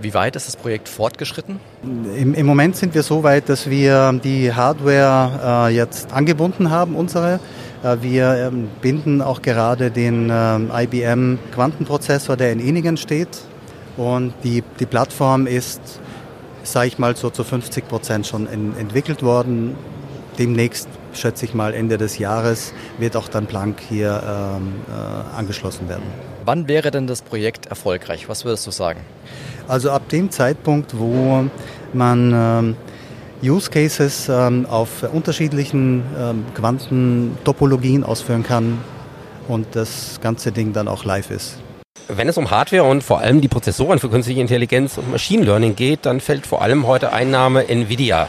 [0.00, 1.58] Wie weit ist das Projekt fortgeschritten?
[1.82, 6.94] Im, Im, Moment sind wir so weit, dass wir die Hardware äh, jetzt angebunden haben,
[6.94, 7.40] unsere.
[7.82, 13.28] Äh, wir ähm, binden auch gerade den äh, IBM Quantenprozessor, der in Eningen steht.
[13.96, 15.80] Und die, die Plattform ist,
[16.70, 19.76] sage ich mal, so zu 50 Prozent schon in, entwickelt worden.
[20.38, 25.88] Demnächst, schätze ich mal, Ende des Jahres wird auch dann Planck hier ähm, äh, angeschlossen
[25.88, 26.04] werden.
[26.44, 28.28] Wann wäre denn das Projekt erfolgreich?
[28.28, 29.00] Was würdest du sagen?
[29.66, 31.44] Also ab dem Zeitpunkt, wo
[31.92, 32.76] man ähm,
[33.42, 38.78] Use Cases ähm, auf unterschiedlichen ähm, Quantentopologien ausführen kann
[39.48, 41.58] und das ganze Ding dann auch live ist.
[42.08, 45.74] Wenn es um Hardware und vor allem die Prozessoren für künstliche Intelligenz und Machine Learning
[45.74, 48.28] geht, dann fällt vor allem heute Einnahme Nvidia.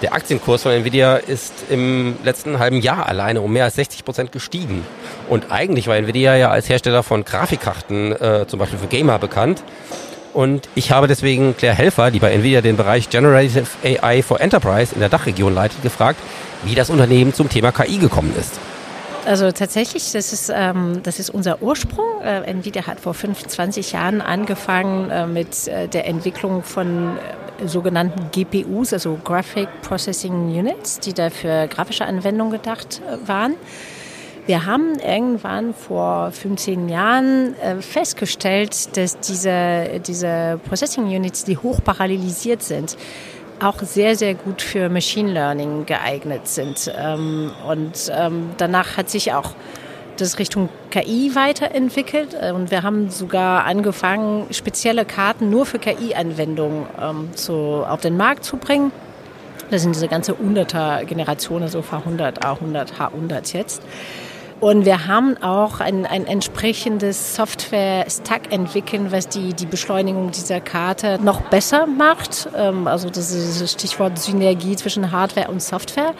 [0.00, 4.32] Der Aktienkurs von Nvidia ist im letzten halben Jahr alleine um mehr als 60 Prozent
[4.32, 4.86] gestiegen.
[5.28, 9.62] Und eigentlich war Nvidia ja als Hersteller von Grafikkarten, äh, zum Beispiel für Gamer, bekannt.
[10.32, 14.94] Und ich habe deswegen Claire Helfer, die bei Nvidia den Bereich Generative AI for Enterprise
[14.94, 16.20] in der Dachregion leitet, gefragt,
[16.64, 18.58] wie das Unternehmen zum Thema KI gekommen ist.
[19.26, 22.22] Also tatsächlich, das ist, ähm, das ist unser Ursprung.
[22.22, 28.30] Äh, Nvidia hat vor 25 Jahren angefangen äh, mit äh, der Entwicklung von äh, sogenannten
[28.32, 33.54] GPUs, also Graphic Processing Units, die da für grafische Anwendungen gedacht äh, waren.
[34.46, 42.62] Wir haben irgendwann vor 15 Jahren äh, festgestellt, dass diese, diese Processing Units, die hochparallelisiert
[42.62, 42.96] sind,
[43.60, 46.92] auch sehr, sehr gut für Machine Learning geeignet sind.
[46.96, 49.52] Ähm, und ähm, danach hat sich auch
[50.16, 56.86] das Richtung KI weiterentwickelt äh, und wir haben sogar angefangen, spezielle Karten nur für KI-Anwendungen
[57.00, 57.30] ähm,
[57.84, 58.92] auf den Markt zu bringen.
[59.70, 63.82] Das sind diese ganze 100er Generationen, so V100, A100, H100 jetzt.
[64.60, 71.18] Und wir haben auch ein, ein entsprechendes Software-Stack entwickelt, was die, die Beschleunigung dieser Karte
[71.22, 72.46] noch besser macht.
[72.54, 76.12] Ähm, also das ist das Stichwort Synergie zwischen Hardware und Software.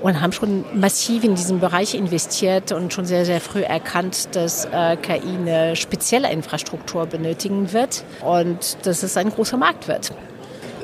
[0.00, 4.64] Und haben schon massiv in diesen Bereich investiert und schon sehr, sehr früh erkannt, dass
[4.64, 10.12] äh, KI eine spezielle Infrastruktur benötigen wird und dass es ein großer Markt wird.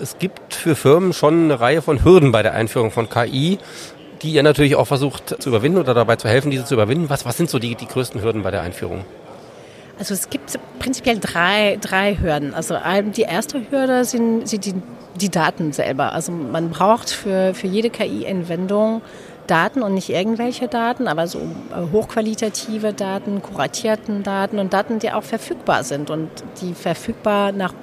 [0.01, 3.59] Es gibt für Firmen schon eine Reihe von Hürden bei der Einführung von KI
[4.23, 7.09] die ihr natürlich auch versucht zu überwinden oder dabei zu helfen, diese zu überwinden.
[7.11, 9.05] Was, was sind so die, die größten Hürden bei der Einführung?
[9.99, 12.55] Also es gibt prinzipiell drei, drei Hürden.
[12.55, 12.77] Also
[13.17, 14.75] die erste Hürde sind, sind die,
[15.21, 16.13] die Daten selber.
[16.13, 19.03] Also man braucht für, für jede KI-Anwendung
[19.49, 25.11] Daten und nicht irgendwelche Daten, aber so äh, hochqualitative Daten, kuratierten Daten und Daten, die
[25.11, 26.29] auch verfügbar sind und
[26.61, 27.75] die verfügbar nach,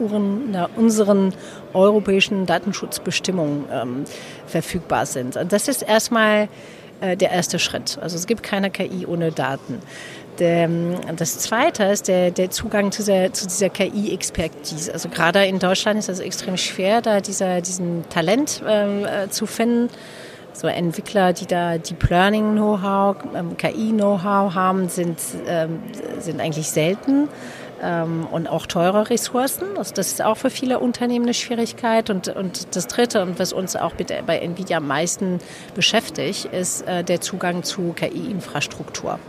[0.76, 1.34] unseren
[1.74, 4.04] europäischen Datenschutzbestimmungen ähm,
[4.48, 5.36] verfügbar sind.
[5.36, 6.48] Und das ist erstmal
[7.02, 7.98] äh, der erste Schritt.
[8.02, 9.80] Also es gibt keine KI ohne Daten.
[10.40, 14.94] Der, ähm, das Zweite ist der, der Zugang zu dieser, zu dieser KI-Expertise.
[14.94, 19.46] Also gerade in Deutschland ist es extrem schwer, da dieser, diesen Talent ähm, äh, zu
[19.46, 19.90] finden
[20.56, 25.80] so Entwickler, die da Deep Learning Know-how, ähm, KI Know-how haben, sind, ähm,
[26.20, 27.28] sind eigentlich selten
[27.84, 29.78] ähm, und auch teure Ressourcen.
[29.78, 32.10] Also das ist auch für viele Unternehmen eine Schwierigkeit.
[32.10, 33.94] Und, und das Dritte, und was uns auch
[34.26, 35.40] bei Nvidia am meisten
[35.76, 39.20] beschäftigt, ist äh, der Zugang zu KI-Infrastruktur.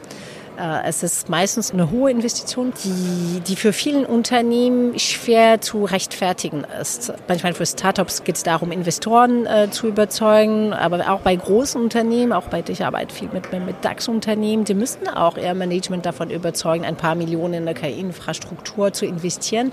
[0.59, 6.65] Äh, es ist meistens eine hohe Investition, die, die für vielen Unternehmen schwer zu rechtfertigen
[6.81, 7.13] ist.
[7.29, 12.33] Manchmal für Startups geht es darum, Investoren äh, zu überzeugen, aber auch bei großen Unternehmen,
[12.33, 16.85] auch bei ich arbeite viel mit, mit DAX-Unternehmen, die müssen auch ihr Management davon überzeugen,
[16.85, 19.73] ein paar Millionen in der KI-Infrastruktur zu investieren,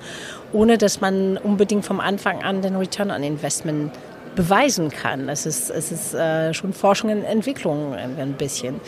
[0.51, 3.91] ohne dass man unbedingt vom Anfang an den Return on Investment
[4.35, 5.29] beweisen kann.
[5.29, 8.79] Es ist, es ist äh, schon Forschung und Entwicklung ein bisschen.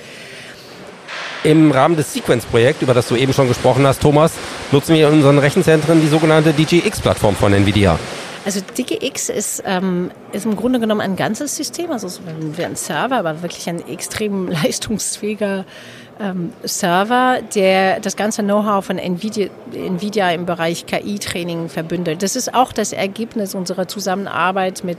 [1.46, 4.34] Im Rahmen des Sequence-Projekts, über das du eben schon gesprochen hast, Thomas,
[4.72, 8.00] nutzen wir in unseren Rechenzentren die sogenannte DGX-Plattform von NVIDIA.
[8.46, 12.08] Also DGX ist, ähm, ist im Grunde genommen ein ganzes System, also
[12.58, 15.66] wie ein Server, aber wirklich ein extrem leistungsfähiger
[16.20, 22.24] ähm, Server, der das ganze Know-how von Nvidia, Nvidia im Bereich KI-Training verbündelt.
[22.24, 24.98] Das ist auch das Ergebnis unserer Zusammenarbeit mit,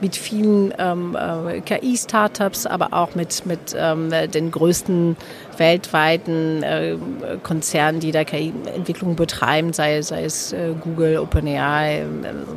[0.00, 5.16] mit vielen ähm, äh, KI-Startups, aber auch mit, mit ähm, den größten
[5.58, 6.96] weltweiten äh,
[7.42, 12.06] Konzernen, die da KI-Entwicklung betreiben, sei, sei es äh, Google, OpenAI, äh,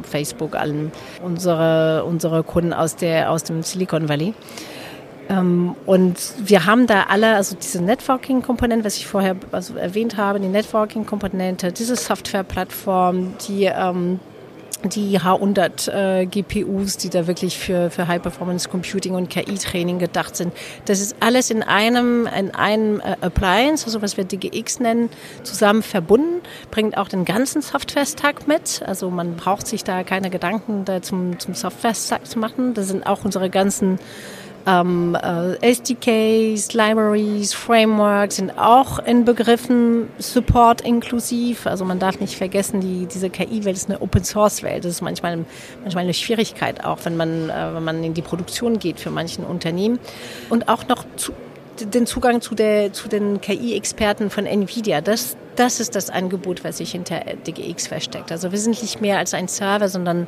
[0.03, 0.91] Facebook, allen
[1.21, 4.33] unsere, unsere Kunden aus, der, aus dem Silicon Valley.
[5.29, 10.39] Ähm, und wir haben da alle, also diese Networking-Komponente, was ich vorher also erwähnt habe,
[10.39, 14.19] die Networking-Komponente, diese Software-Plattform, die ähm,
[14.83, 20.35] die H100 äh, GPUs, die da wirklich für, für High Performance Computing und KI-Training gedacht
[20.35, 20.53] sind.
[20.85, 25.09] Das ist alles in einem, in einem äh, Appliance, also was wir DGX nennen,
[25.43, 28.83] zusammen verbunden, bringt auch den ganzen Software-Stack mit.
[28.85, 32.73] Also man braucht sich da keine Gedanken da zum, zum Software-Stack zu machen.
[32.75, 33.99] Das sind auch unsere ganzen
[34.67, 41.65] ähm, äh, SDKs, Libraries, Frameworks sind auch in Begriffen Support inklusiv.
[41.65, 44.83] Also man darf nicht vergessen, die, diese KI-Welt ist eine Open-Source-Welt.
[44.83, 45.45] Das ist manchmal,
[45.83, 49.45] manchmal eine Schwierigkeit, auch wenn man, äh, wenn man in die Produktion geht für manchen
[49.45, 49.99] Unternehmen.
[50.49, 51.31] Und auch noch zu,
[51.79, 54.99] den Zugang zu, der, zu den KI-Experten von NVIDIA.
[54.99, 58.33] Das, das ist das Angebot, was sich hinter DGX versteckt.
[58.33, 60.27] Also wir sind nicht mehr als ein Server, sondern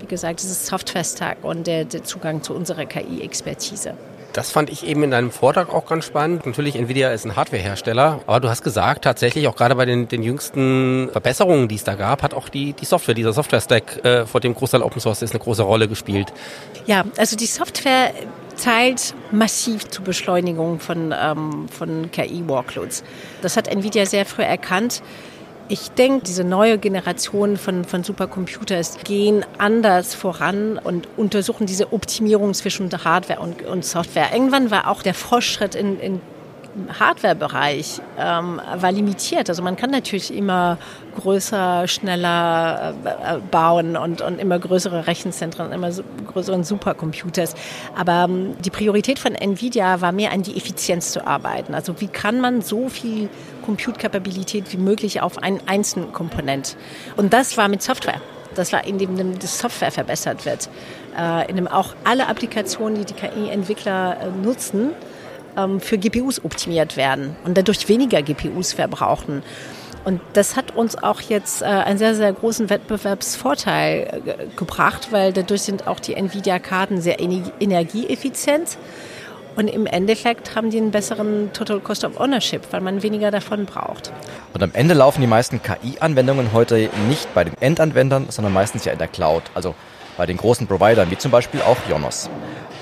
[0.00, 3.94] wie gesagt, dieses Software-Stack und der, der Zugang zu unserer KI-Expertise.
[4.32, 6.46] Das fand ich eben in deinem Vortrag auch ganz spannend.
[6.46, 10.22] Natürlich, Nvidia ist ein Hardwarehersteller, aber du hast gesagt, tatsächlich auch gerade bei den, den
[10.22, 14.40] jüngsten Verbesserungen, die es da gab, hat auch die, die Software, dieser Software-Stack, äh, vor
[14.40, 16.32] dem Großteil Open Source ist, eine große Rolle gespielt.
[16.86, 18.12] Ja, also die Software
[18.62, 23.04] teilt massiv zur Beschleunigung von, ähm, von KI-Workloads.
[23.40, 25.02] Das hat Nvidia sehr früh erkannt.
[25.70, 32.54] Ich denke, diese neue Generation von, von Supercomputers gehen anders voran und untersuchen diese Optimierung
[32.54, 34.32] zwischen Hardware und, und Software.
[34.32, 36.20] Irgendwann war auch der Fortschritt in, in
[36.98, 39.48] Hardware-Bereich ähm, war limitiert.
[39.48, 40.78] Also man kann natürlich immer
[41.16, 45.90] größer, schneller äh, bauen und, und immer größere Rechenzentren, immer
[46.32, 47.54] größeren Supercomputers.
[47.96, 51.74] Aber ähm, die Priorität von Nvidia war mehr an die Effizienz zu arbeiten.
[51.74, 53.28] Also wie kann man so viel
[53.64, 56.76] Compute-Kapabilität wie möglich auf einen einzelnen Komponent?
[57.16, 58.20] Und das war mit Software.
[58.54, 60.68] Das war, indem die Software verbessert wird,
[61.16, 64.90] äh, in dem auch alle Applikationen, die die KI-Entwickler äh, nutzen,
[65.58, 69.42] ähm, für GPUs optimiert werden und dadurch weniger GPUs verbrauchen.
[70.04, 75.32] Und das hat uns auch jetzt äh, einen sehr, sehr großen Wettbewerbsvorteil äh, gebracht, weil
[75.32, 78.78] dadurch sind auch die Nvidia-Karten sehr energieeffizient.
[79.56, 83.66] Und im Endeffekt haben die einen besseren Total Cost of Ownership, weil man weniger davon
[83.66, 84.12] braucht.
[84.54, 88.92] Und am Ende laufen die meisten KI-Anwendungen heute nicht bei den Endanwendern, sondern meistens ja
[88.92, 89.42] in der Cloud.
[89.54, 89.74] Also
[90.16, 92.30] bei den großen Providern, wie zum Beispiel auch Jonos.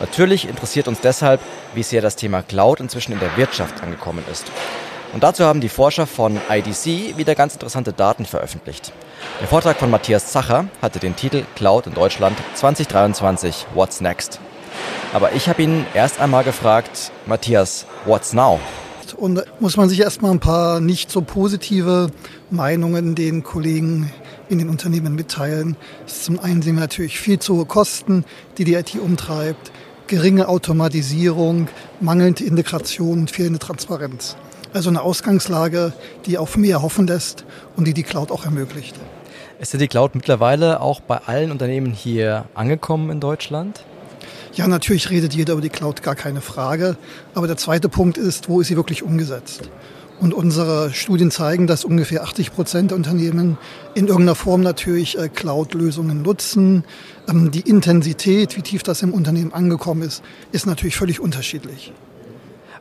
[0.00, 1.40] Natürlich interessiert uns deshalb,
[1.74, 4.44] wie sehr das Thema Cloud inzwischen in der Wirtschaft angekommen ist.
[5.12, 8.92] Und dazu haben die Forscher von IDC wieder ganz interessante Daten veröffentlicht.
[9.40, 14.40] Der Vortrag von Matthias Zacher hatte den Titel Cloud in Deutschland 2023 What's Next?
[15.14, 18.60] Aber ich habe ihn erst einmal gefragt, Matthias, what's now?
[19.16, 22.10] Und muss man sich erstmal ein paar nicht so positive
[22.50, 24.12] Meinungen den Kollegen
[24.48, 25.76] in den Unternehmen mitteilen.
[26.06, 28.24] Zum einen sehen wir natürlich viel zu hohe Kosten,
[28.58, 29.70] die die IT umtreibt,
[30.06, 31.68] geringe Automatisierung,
[32.00, 34.36] mangelnde Integration und fehlende Transparenz.
[34.72, 35.92] Also eine Ausgangslage,
[36.26, 37.44] die auf mehr hoffen lässt
[37.76, 38.94] und die die Cloud auch ermöglicht.
[39.58, 43.84] Ist denn die Cloud mittlerweile auch bei allen Unternehmen hier angekommen in Deutschland?
[44.52, 46.96] Ja, natürlich redet jeder über die Cloud, gar keine Frage.
[47.34, 49.70] Aber der zweite Punkt ist, wo ist sie wirklich umgesetzt?
[50.18, 53.58] Und unsere Studien zeigen, dass ungefähr 80 Prozent der Unternehmen
[53.94, 56.84] in irgendeiner Form natürlich äh, Cloud-Lösungen nutzen.
[57.28, 61.92] Ähm, die Intensität, wie tief das im Unternehmen angekommen ist, ist natürlich völlig unterschiedlich.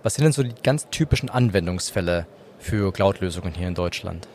[0.03, 2.27] Was sind denn so die ganz typischen Anwendungsfälle
[2.59, 4.27] für Cloud-Lösungen hier in Deutschland?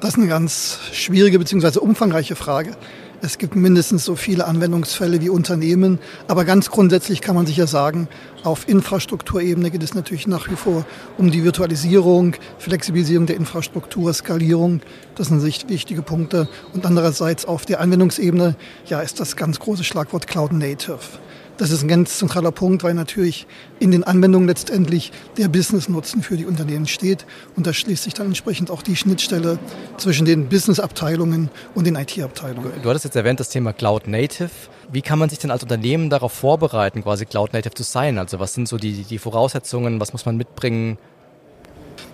[0.00, 1.78] Das ist eine ganz schwierige bzw.
[1.78, 2.76] umfangreiche Frage.
[3.24, 8.06] Es gibt mindestens so viele Anwendungsfälle wie Unternehmen, aber ganz grundsätzlich kann man sicher sagen,
[8.42, 10.84] auf Infrastrukturebene geht es natürlich nach wie vor
[11.16, 14.82] um die Virtualisierung, Flexibilisierung der Infrastruktur, Skalierung.
[15.14, 16.48] Das sind sich wichtige Punkte.
[16.74, 20.98] Und andererseits auf der Anwendungsebene, ja, ist das ganz große Schlagwort Cloud Native.
[21.56, 23.46] Das ist ein ganz zentraler Punkt, weil natürlich
[23.78, 27.26] in den Anwendungen letztendlich der Business-Nutzen für die Unternehmen steht.
[27.54, 29.60] Und da schließt sich dann entsprechend auch die Schnittstelle
[29.96, 32.72] zwischen den Business-Abteilungen und den IT-Abteilungen.
[32.82, 34.50] Du hattest jetzt erwähnt das Thema Cloud Native.
[34.90, 38.18] Wie kann man sich denn als Unternehmen darauf vorbereiten, quasi Cloud Native zu sein?
[38.18, 40.00] Also was sind so die, die Voraussetzungen?
[40.00, 40.98] Was muss man mitbringen?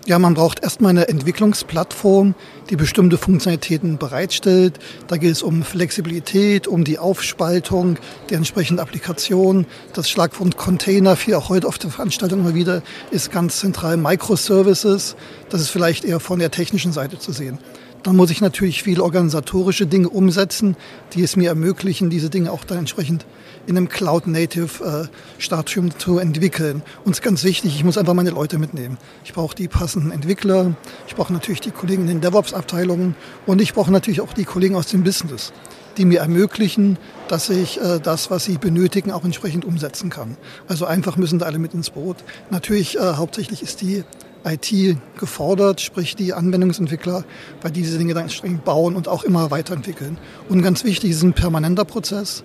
[0.06, 2.34] Ja, man braucht erstmal eine Entwicklungsplattform,
[2.70, 4.78] die bestimmte Funktionalitäten bereitstellt.
[5.08, 7.98] Da geht es um Flexibilität, um die Aufspaltung
[8.30, 9.66] der entsprechenden Applikation.
[9.92, 15.16] Das Schlagwort Container, viel auch heute auf der Veranstaltung immer wieder, ist ganz zentral Microservices.
[15.50, 17.58] Das ist vielleicht eher von der technischen Seite zu sehen.
[18.02, 20.76] Dann muss ich natürlich viele organisatorische Dinge umsetzen,
[21.12, 23.26] die es mir ermöglichen, diese Dinge auch dann entsprechend
[23.66, 26.82] in einem Cloud-Native-Stadium äh, zu entwickeln.
[27.04, 28.96] Und es ist ganz wichtig, ich muss einfach meine Leute mitnehmen.
[29.24, 30.74] Ich brauche die passenden Entwickler,
[31.06, 33.14] ich brauche natürlich die Kollegen in den DevOps-Abteilungen
[33.46, 35.52] und ich brauche natürlich auch die Kollegen aus dem Business,
[35.98, 36.96] die mir ermöglichen,
[37.28, 40.38] dass ich äh, das, was sie benötigen, auch entsprechend umsetzen kann.
[40.68, 42.16] Also einfach müssen da alle mit ins Boot.
[42.50, 44.04] Natürlich äh, hauptsächlich ist die
[44.44, 47.24] IT gefordert, sprich die Anwendungsentwickler,
[47.62, 50.18] weil die diese Dinge dann entsprechend bauen und auch immer weiterentwickeln.
[50.48, 52.44] Und ganz wichtig, es ist ein permanenter Prozess.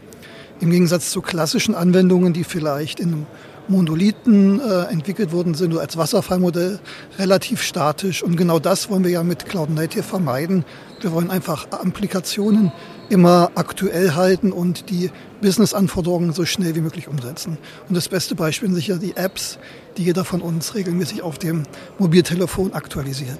[0.62, 3.25] Im Gegensatz zu klassischen Anwendungen, die vielleicht in einem
[3.67, 6.80] Monolithen äh, entwickelt worden sind, nur als Wasserfallmodell,
[7.17, 8.23] relativ statisch.
[8.23, 10.65] Und genau das wollen wir ja mit Cloud Native vermeiden.
[11.01, 12.71] Wir wollen einfach Applikationen
[13.10, 17.58] immer aktuell halten und die Business-Anforderungen so schnell wie möglich umsetzen.
[17.88, 19.60] Und das beste Beispiel sind sicher die Apps,
[19.97, 21.63] die jeder von uns regelmäßig auf dem
[21.99, 23.39] Mobiltelefon aktualisiert.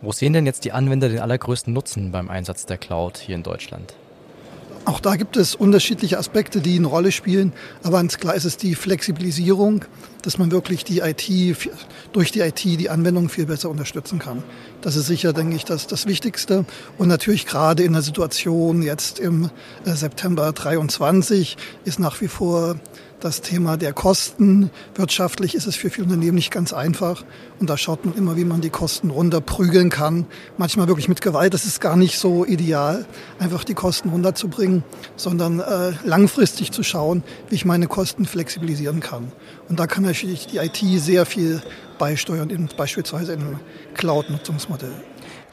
[0.00, 3.42] Wo sehen denn jetzt die Anwender den allergrößten Nutzen beim Einsatz der Cloud hier in
[3.42, 3.94] Deutschland?
[4.86, 7.54] Auch da gibt es unterschiedliche Aspekte, die eine Rolle spielen.
[7.82, 9.86] Aber ganz klar ist es die Flexibilisierung,
[10.20, 11.30] dass man wirklich die IT,
[12.12, 14.42] durch die IT die Anwendung viel besser unterstützen kann.
[14.82, 16.66] Das ist sicher, denke ich, das, das Wichtigste.
[16.98, 19.50] Und natürlich gerade in der Situation jetzt im
[19.86, 22.76] äh, September 23 ist nach wie vor
[23.24, 24.70] das Thema der Kosten.
[24.94, 27.24] Wirtschaftlich ist es für viele Unternehmen nicht ganz einfach.
[27.58, 30.26] Und da schaut man immer, wie man die Kosten runterprügeln kann.
[30.58, 31.54] Manchmal wirklich mit Gewalt.
[31.54, 33.06] Das ist gar nicht so ideal,
[33.38, 34.84] einfach die Kosten runterzubringen,
[35.16, 39.32] sondern äh, langfristig zu schauen, wie ich meine Kosten flexibilisieren kann.
[39.70, 41.62] Und da kann natürlich die IT sehr viel
[41.98, 43.58] beisteuern, in, beispielsweise im
[43.94, 44.92] Cloud-Nutzungsmodell.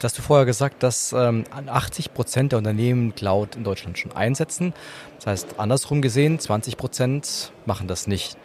[0.02, 4.10] Jetzt hast du vorher gesagt, dass ähm, 80 Prozent der Unternehmen Cloud in Deutschland schon
[4.10, 4.74] einsetzen.
[5.18, 8.36] Das heißt, andersrum gesehen, 20 Prozent machen das nicht.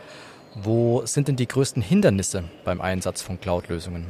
[0.53, 4.05] Wo sind denn die größten Hindernisse beim Einsatz von Cloud-Lösungen?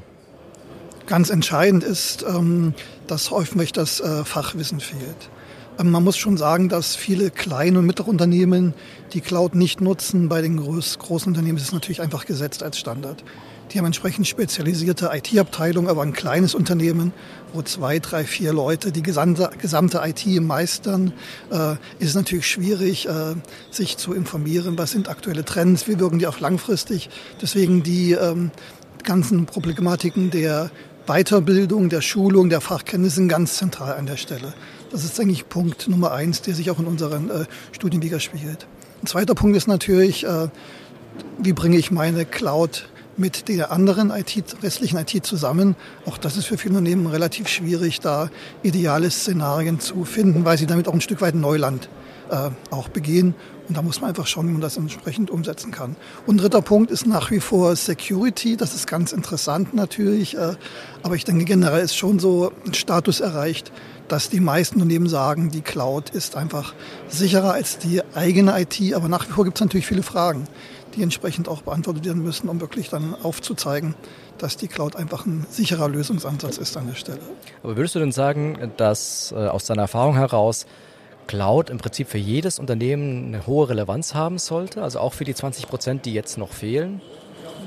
[1.05, 2.73] Ganz entscheidend ist, ähm,
[3.07, 5.29] dass häufig das äh, Fachwissen fehlt.
[5.79, 8.73] Ähm, man muss schon sagen, dass viele kleine und mittlere Unternehmen
[9.13, 10.27] die Cloud nicht nutzen.
[10.27, 13.23] Bei den großen Unternehmen ist es natürlich einfach gesetzt als Standard.
[13.71, 17.11] Die haben entsprechend spezialisierte IT-Abteilungen, aber ein kleines Unternehmen,
[17.53, 21.11] wo zwei, drei, vier Leute die gesamte, gesamte IT meistern,
[21.51, 23.35] äh, ist natürlich schwierig, äh,
[23.69, 27.09] sich zu informieren, was sind aktuelle Trends, wie wirken die auch langfristig.
[27.41, 28.51] Deswegen die ähm,
[29.03, 30.71] ganzen Problematiken der
[31.05, 34.53] Weiterbildung, der Schulung, der Fachkenntnisse sind ganz zentral an der Stelle.
[34.91, 38.65] Das ist eigentlich Punkt Nummer eins, der sich auch in unseren äh, Studien widerspiegelt.
[39.01, 40.47] Ein zweiter Punkt ist natürlich, äh,
[41.37, 45.75] wie bringe ich meine Cloud mit der anderen IT, restlichen IT zusammen.
[46.05, 48.29] Auch das ist für viele Unternehmen relativ schwierig, da
[48.63, 51.89] ideale Szenarien zu finden, weil sie damit auch ein Stück weit Neuland
[52.29, 53.35] äh, auch begehen.
[53.67, 55.97] Und da muss man einfach schauen, wie man das entsprechend umsetzen kann.
[56.25, 58.55] Und dritter Punkt ist nach wie vor Security.
[58.55, 60.37] Das ist ganz interessant natürlich.
[60.37, 60.55] Äh,
[61.03, 63.71] aber ich denke, generell ist schon so ein Status erreicht,
[64.07, 66.73] dass die meisten Unternehmen sagen, die Cloud ist einfach
[67.09, 68.93] sicherer als die eigene IT.
[68.93, 70.47] Aber nach wie vor gibt es natürlich viele Fragen
[70.95, 73.95] die entsprechend auch beantwortet werden müssen, um wirklich dann aufzuzeigen,
[74.37, 77.19] dass die Cloud einfach ein sicherer Lösungsansatz ist an der Stelle.
[77.63, 80.65] Aber würdest du denn sagen, dass äh, aus deiner Erfahrung heraus
[81.27, 85.35] Cloud im Prinzip für jedes Unternehmen eine hohe Relevanz haben sollte, also auch für die
[85.35, 87.01] 20 Prozent, die jetzt noch fehlen?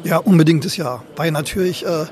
[0.05, 2.07] Ja, unbedingtes Ja, weil natürlich äh,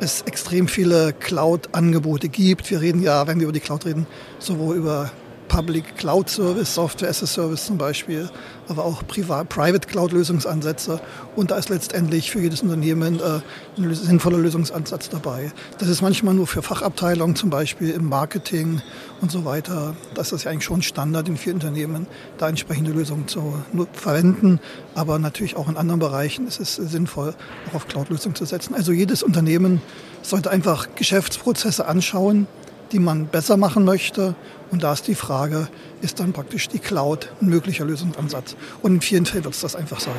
[0.00, 2.70] es extrem viele Cloud-Angebote gibt.
[2.70, 4.06] Wir reden ja, wenn wir über die Cloud reden,
[4.38, 5.10] sowohl über
[5.48, 8.28] Public Cloud Service, Software as a Service zum Beispiel,
[8.68, 11.00] aber auch Private Cloud Lösungsansätze.
[11.36, 13.40] Und da ist letztendlich für jedes Unternehmen äh,
[13.78, 15.52] ein sinnvoller Lösungsansatz dabei.
[15.78, 18.80] Das ist manchmal nur für Fachabteilungen, zum Beispiel im Marketing
[19.20, 19.94] und so weiter.
[20.14, 22.06] Das ist ja eigentlich schon Standard in vielen Unternehmen,
[22.38, 23.54] da entsprechende Lösungen zu
[23.92, 24.60] verwenden.
[24.94, 27.34] Aber natürlich auch in anderen Bereichen ist es sinnvoll,
[27.70, 28.74] auch auf Cloud-Lösungen zu setzen.
[28.74, 29.80] Also jedes Unternehmen
[30.22, 32.46] sollte einfach Geschäftsprozesse anschauen,
[32.92, 34.34] die man besser machen möchte.
[34.74, 35.68] Und da ist die Frage,
[36.00, 38.56] ist dann praktisch die Cloud ein möglicher Lösungsansatz?
[38.82, 40.16] Und in vielen Fällen wird es das einfach sein.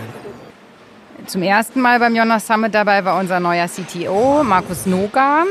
[1.26, 5.44] Zum ersten Mal beim Jonas Summit dabei war unser neuer CTO, Markus Noga.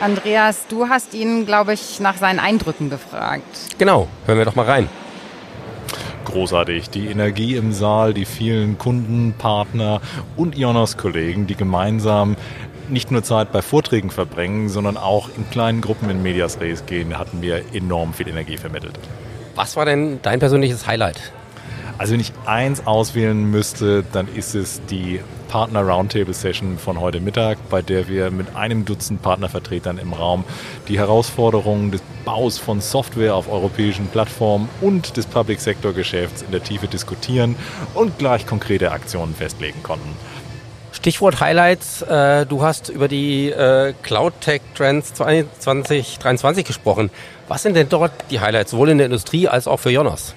[0.00, 3.42] Andreas, du hast ihn, glaube ich, nach seinen Eindrücken gefragt.
[3.78, 4.88] Genau, hören wir doch mal rein.
[6.26, 6.90] Großartig.
[6.90, 10.00] Die Energie im Saal, die vielen Kunden, Partner
[10.36, 12.36] und Jonas-Kollegen, die gemeinsam
[12.90, 17.18] nicht nur Zeit bei Vorträgen verbringen, sondern auch in kleinen Gruppen in Medias Res gehen,
[17.18, 18.98] hatten mir enorm viel Energie vermittelt.
[19.54, 21.32] Was war denn dein persönliches Highlight?
[21.98, 27.20] Also wenn ich eins auswählen müsste, dann ist es die Partner Roundtable Session von heute
[27.20, 30.44] Mittag, bei der wir mit einem Dutzend Partnervertretern im Raum
[30.88, 36.50] die Herausforderungen des Baus von Software auf europäischen Plattformen und des Public Sector Geschäfts in
[36.50, 37.56] der Tiefe diskutieren
[37.94, 40.10] und gleich konkrete Aktionen festlegen konnten.
[40.96, 42.00] Stichwort Highlights.
[42.02, 47.10] Äh, du hast über die äh, Cloud Tech Trends 2023 gesprochen.
[47.48, 50.34] Was sind denn dort die Highlights, sowohl in der Industrie als auch für Jonas?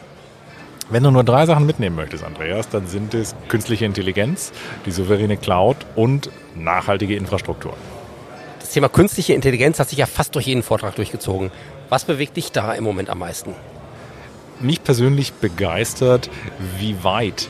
[0.90, 4.52] Wenn du nur drei Sachen mitnehmen möchtest, Andreas, dann sind es künstliche Intelligenz,
[4.86, 7.74] die souveräne Cloud und nachhaltige Infrastruktur.
[8.60, 11.52] Das Thema künstliche Intelligenz hat sich ja fast durch jeden Vortrag durchgezogen.
[11.88, 13.56] Was bewegt dich da im Moment am meisten?
[14.60, 16.30] Mich persönlich begeistert,
[16.80, 17.48] wie weit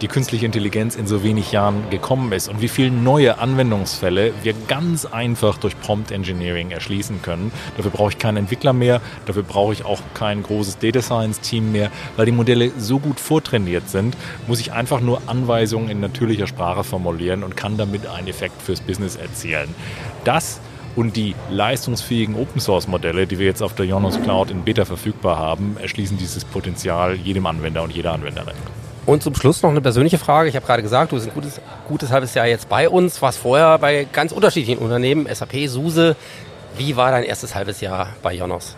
[0.00, 4.54] die künstliche Intelligenz in so wenig Jahren gekommen ist und wie viele neue Anwendungsfälle wir
[4.68, 7.50] ganz einfach durch Prompt Engineering erschließen können.
[7.76, 11.72] Dafür brauche ich keinen Entwickler mehr, dafür brauche ich auch kein großes Data Science Team
[11.72, 14.16] mehr, weil die Modelle so gut vortrainiert sind,
[14.46, 18.80] muss ich einfach nur Anweisungen in natürlicher Sprache formulieren und kann damit einen Effekt fürs
[18.80, 19.74] Business erzielen.
[20.24, 20.60] Das
[20.94, 24.84] und die leistungsfähigen Open Source Modelle, die wir jetzt auf der Jonos Cloud in Beta
[24.84, 28.54] verfügbar haben, erschließen dieses Potenzial jedem Anwender und jeder Anwenderin.
[29.06, 30.48] Und zum Schluss noch eine persönliche Frage.
[30.48, 33.38] Ich habe gerade gesagt, du bist ein gutes, gutes halbes Jahr jetzt bei uns, warst
[33.38, 36.16] vorher bei ganz unterschiedlichen Unternehmen, SAP, SUSE.
[36.76, 38.76] Wie war dein erstes halbes Jahr bei Jonos?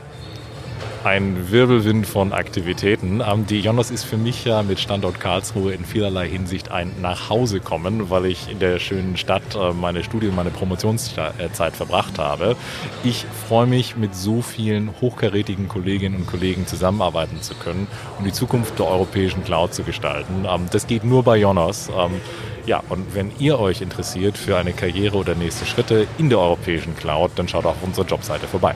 [1.09, 3.23] Ein Wirbelwind von Aktivitäten.
[3.27, 8.11] Ähm, die Jonas ist für mich ja mit Standort Karlsruhe in vielerlei Hinsicht ein Nachhausekommen,
[8.11, 12.57] weil ich in der schönen Stadt äh, meine Studien, meine Promotionszeit verbracht habe.
[13.05, 17.87] Ich freue mich, mit so vielen hochkarätigen Kolleginnen und Kollegen zusammenarbeiten zu können
[18.19, 20.45] und die Zukunft der europäischen Cloud zu gestalten.
[20.47, 21.89] Ähm, das geht nur bei Jonas.
[21.89, 22.21] Ähm,
[22.67, 26.95] ja, und wenn ihr euch interessiert für eine Karriere oder nächste Schritte in der europäischen
[26.95, 28.75] Cloud, dann schaut auf unserer Jobseite vorbei.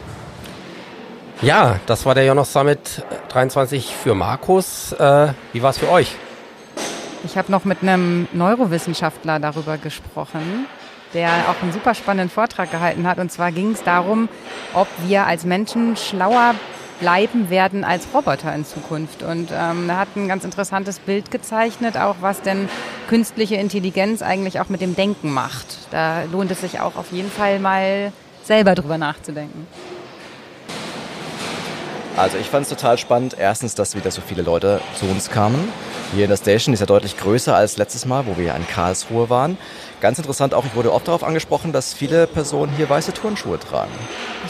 [1.43, 4.93] Ja, das war der Jonas Summit 23 für Markus.
[4.93, 6.15] Äh, wie war es für euch?
[7.25, 10.67] Ich habe noch mit einem Neurowissenschaftler darüber gesprochen,
[11.15, 13.19] der auch einen super spannenden Vortrag gehalten hat.
[13.19, 14.29] Und zwar ging es darum,
[14.73, 16.55] ob wir als Menschen schlauer
[17.01, 19.25] bleiben werden als Roboter in Zukunft.
[19.25, 22.69] Und ähm, er hat ein ganz interessantes Bild gezeichnet, auch was denn
[23.09, 25.67] künstliche Intelligenz eigentlich auch mit dem Denken macht.
[25.91, 28.13] Da lohnt es sich auch auf jeden Fall mal
[28.45, 29.67] selber drüber nachzudenken.
[32.17, 33.37] Also ich fand es total spannend.
[33.39, 35.73] Erstens, dass wieder so viele Leute zu uns kamen.
[36.15, 38.67] Hier in der Station ist ja deutlich größer als letztes Mal, wo wir ja in
[38.67, 39.57] Karlsruhe waren.
[40.03, 43.93] Ganz interessant auch, ich wurde oft darauf angesprochen, dass viele Personen hier weiße Turnschuhe tragen.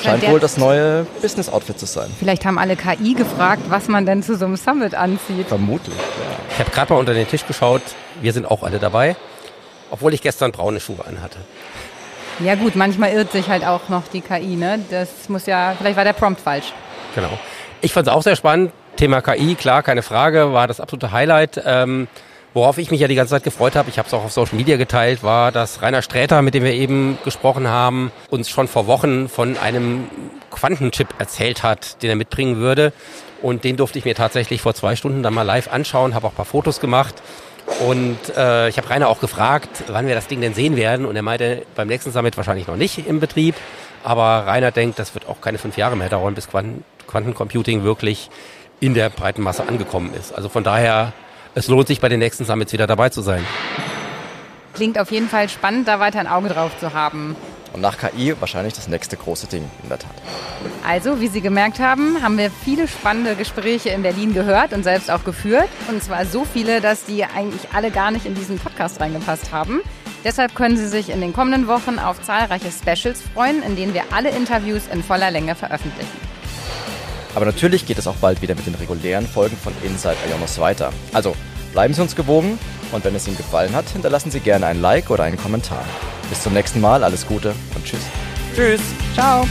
[0.03, 2.11] Scheint wohl das neue Business-Outfit zu sein.
[2.19, 5.47] Vielleicht haben alle KI gefragt, was man denn zu so einem Summit anzieht.
[5.47, 5.97] Vermutlich.
[5.97, 6.39] Ja.
[6.51, 7.83] Ich habe gerade mal unter den Tisch geschaut.
[8.21, 9.15] Wir sind auch alle dabei.
[9.91, 11.39] Obwohl ich gestern braune Schuhe anhatte.
[12.41, 14.57] Ja gut, manchmal irrt sich halt auch noch die KI.
[14.57, 14.81] Ne?
[14.91, 16.73] Das muss ja, vielleicht war der Prompt falsch.
[17.15, 17.39] Genau.
[17.81, 18.73] Ich fand es auch sehr spannend.
[18.97, 21.61] Thema KI, klar, keine Frage, war das absolute Highlight.
[21.65, 22.09] Ähm,
[22.55, 24.57] worauf ich mich ja die ganze Zeit gefreut habe, ich habe es auch auf Social
[24.57, 28.87] Media geteilt, war, dass Rainer Sträter, mit dem wir eben gesprochen haben, uns schon vor
[28.87, 30.09] Wochen von einem
[30.51, 32.93] Quantenchip erzählt hat, den er mitbringen würde.
[33.41, 36.35] Und den durfte ich mir tatsächlich vor zwei Stunden dann mal live anschauen, habe auch
[36.35, 37.15] paar Fotos gemacht.
[37.89, 41.07] Und äh, ich habe Rainer auch gefragt, wann wir das Ding denn sehen werden.
[41.07, 43.55] Und er meinte, beim nächsten Summit wahrscheinlich noch nicht im Betrieb.
[44.05, 48.31] Aber Rainer denkt, das wird auch keine fünf Jahre mehr dauern, bis Quanten Quantencomputing wirklich
[48.81, 50.33] in der breiten Masse angekommen ist.
[50.33, 51.13] Also von daher,
[51.55, 53.45] es lohnt sich bei den nächsten Summits wieder dabei zu sein.
[54.75, 57.37] Klingt auf jeden Fall spannend, da weiter ein Auge drauf zu haben.
[57.73, 60.11] Und nach KI wahrscheinlich das nächste große Ding in der Tat.
[60.87, 65.11] Also, wie Sie gemerkt haben, haben wir viele spannende Gespräche in Berlin gehört und selbst
[65.11, 65.69] auch geführt.
[65.89, 69.81] Und zwar so viele, dass die eigentlich alle gar nicht in diesen Podcast reingepasst haben.
[70.25, 74.05] Deshalb können Sie sich in den kommenden Wochen auf zahlreiche Specials freuen, in denen wir
[74.13, 76.33] alle Interviews in voller Länge veröffentlichen.
[77.35, 80.93] Aber natürlich geht es auch bald wieder mit den regulären Folgen von Inside Ionos weiter.
[81.13, 81.35] Also
[81.73, 82.59] bleiben Sie uns gewogen
[82.93, 85.85] und wenn es Ihnen gefallen hat, hinterlassen Sie gerne ein Like oder einen Kommentar.
[86.29, 88.01] Bis zum nächsten Mal, alles Gute und tschüss.
[88.55, 88.81] Tschüss.
[89.15, 89.47] Ciao.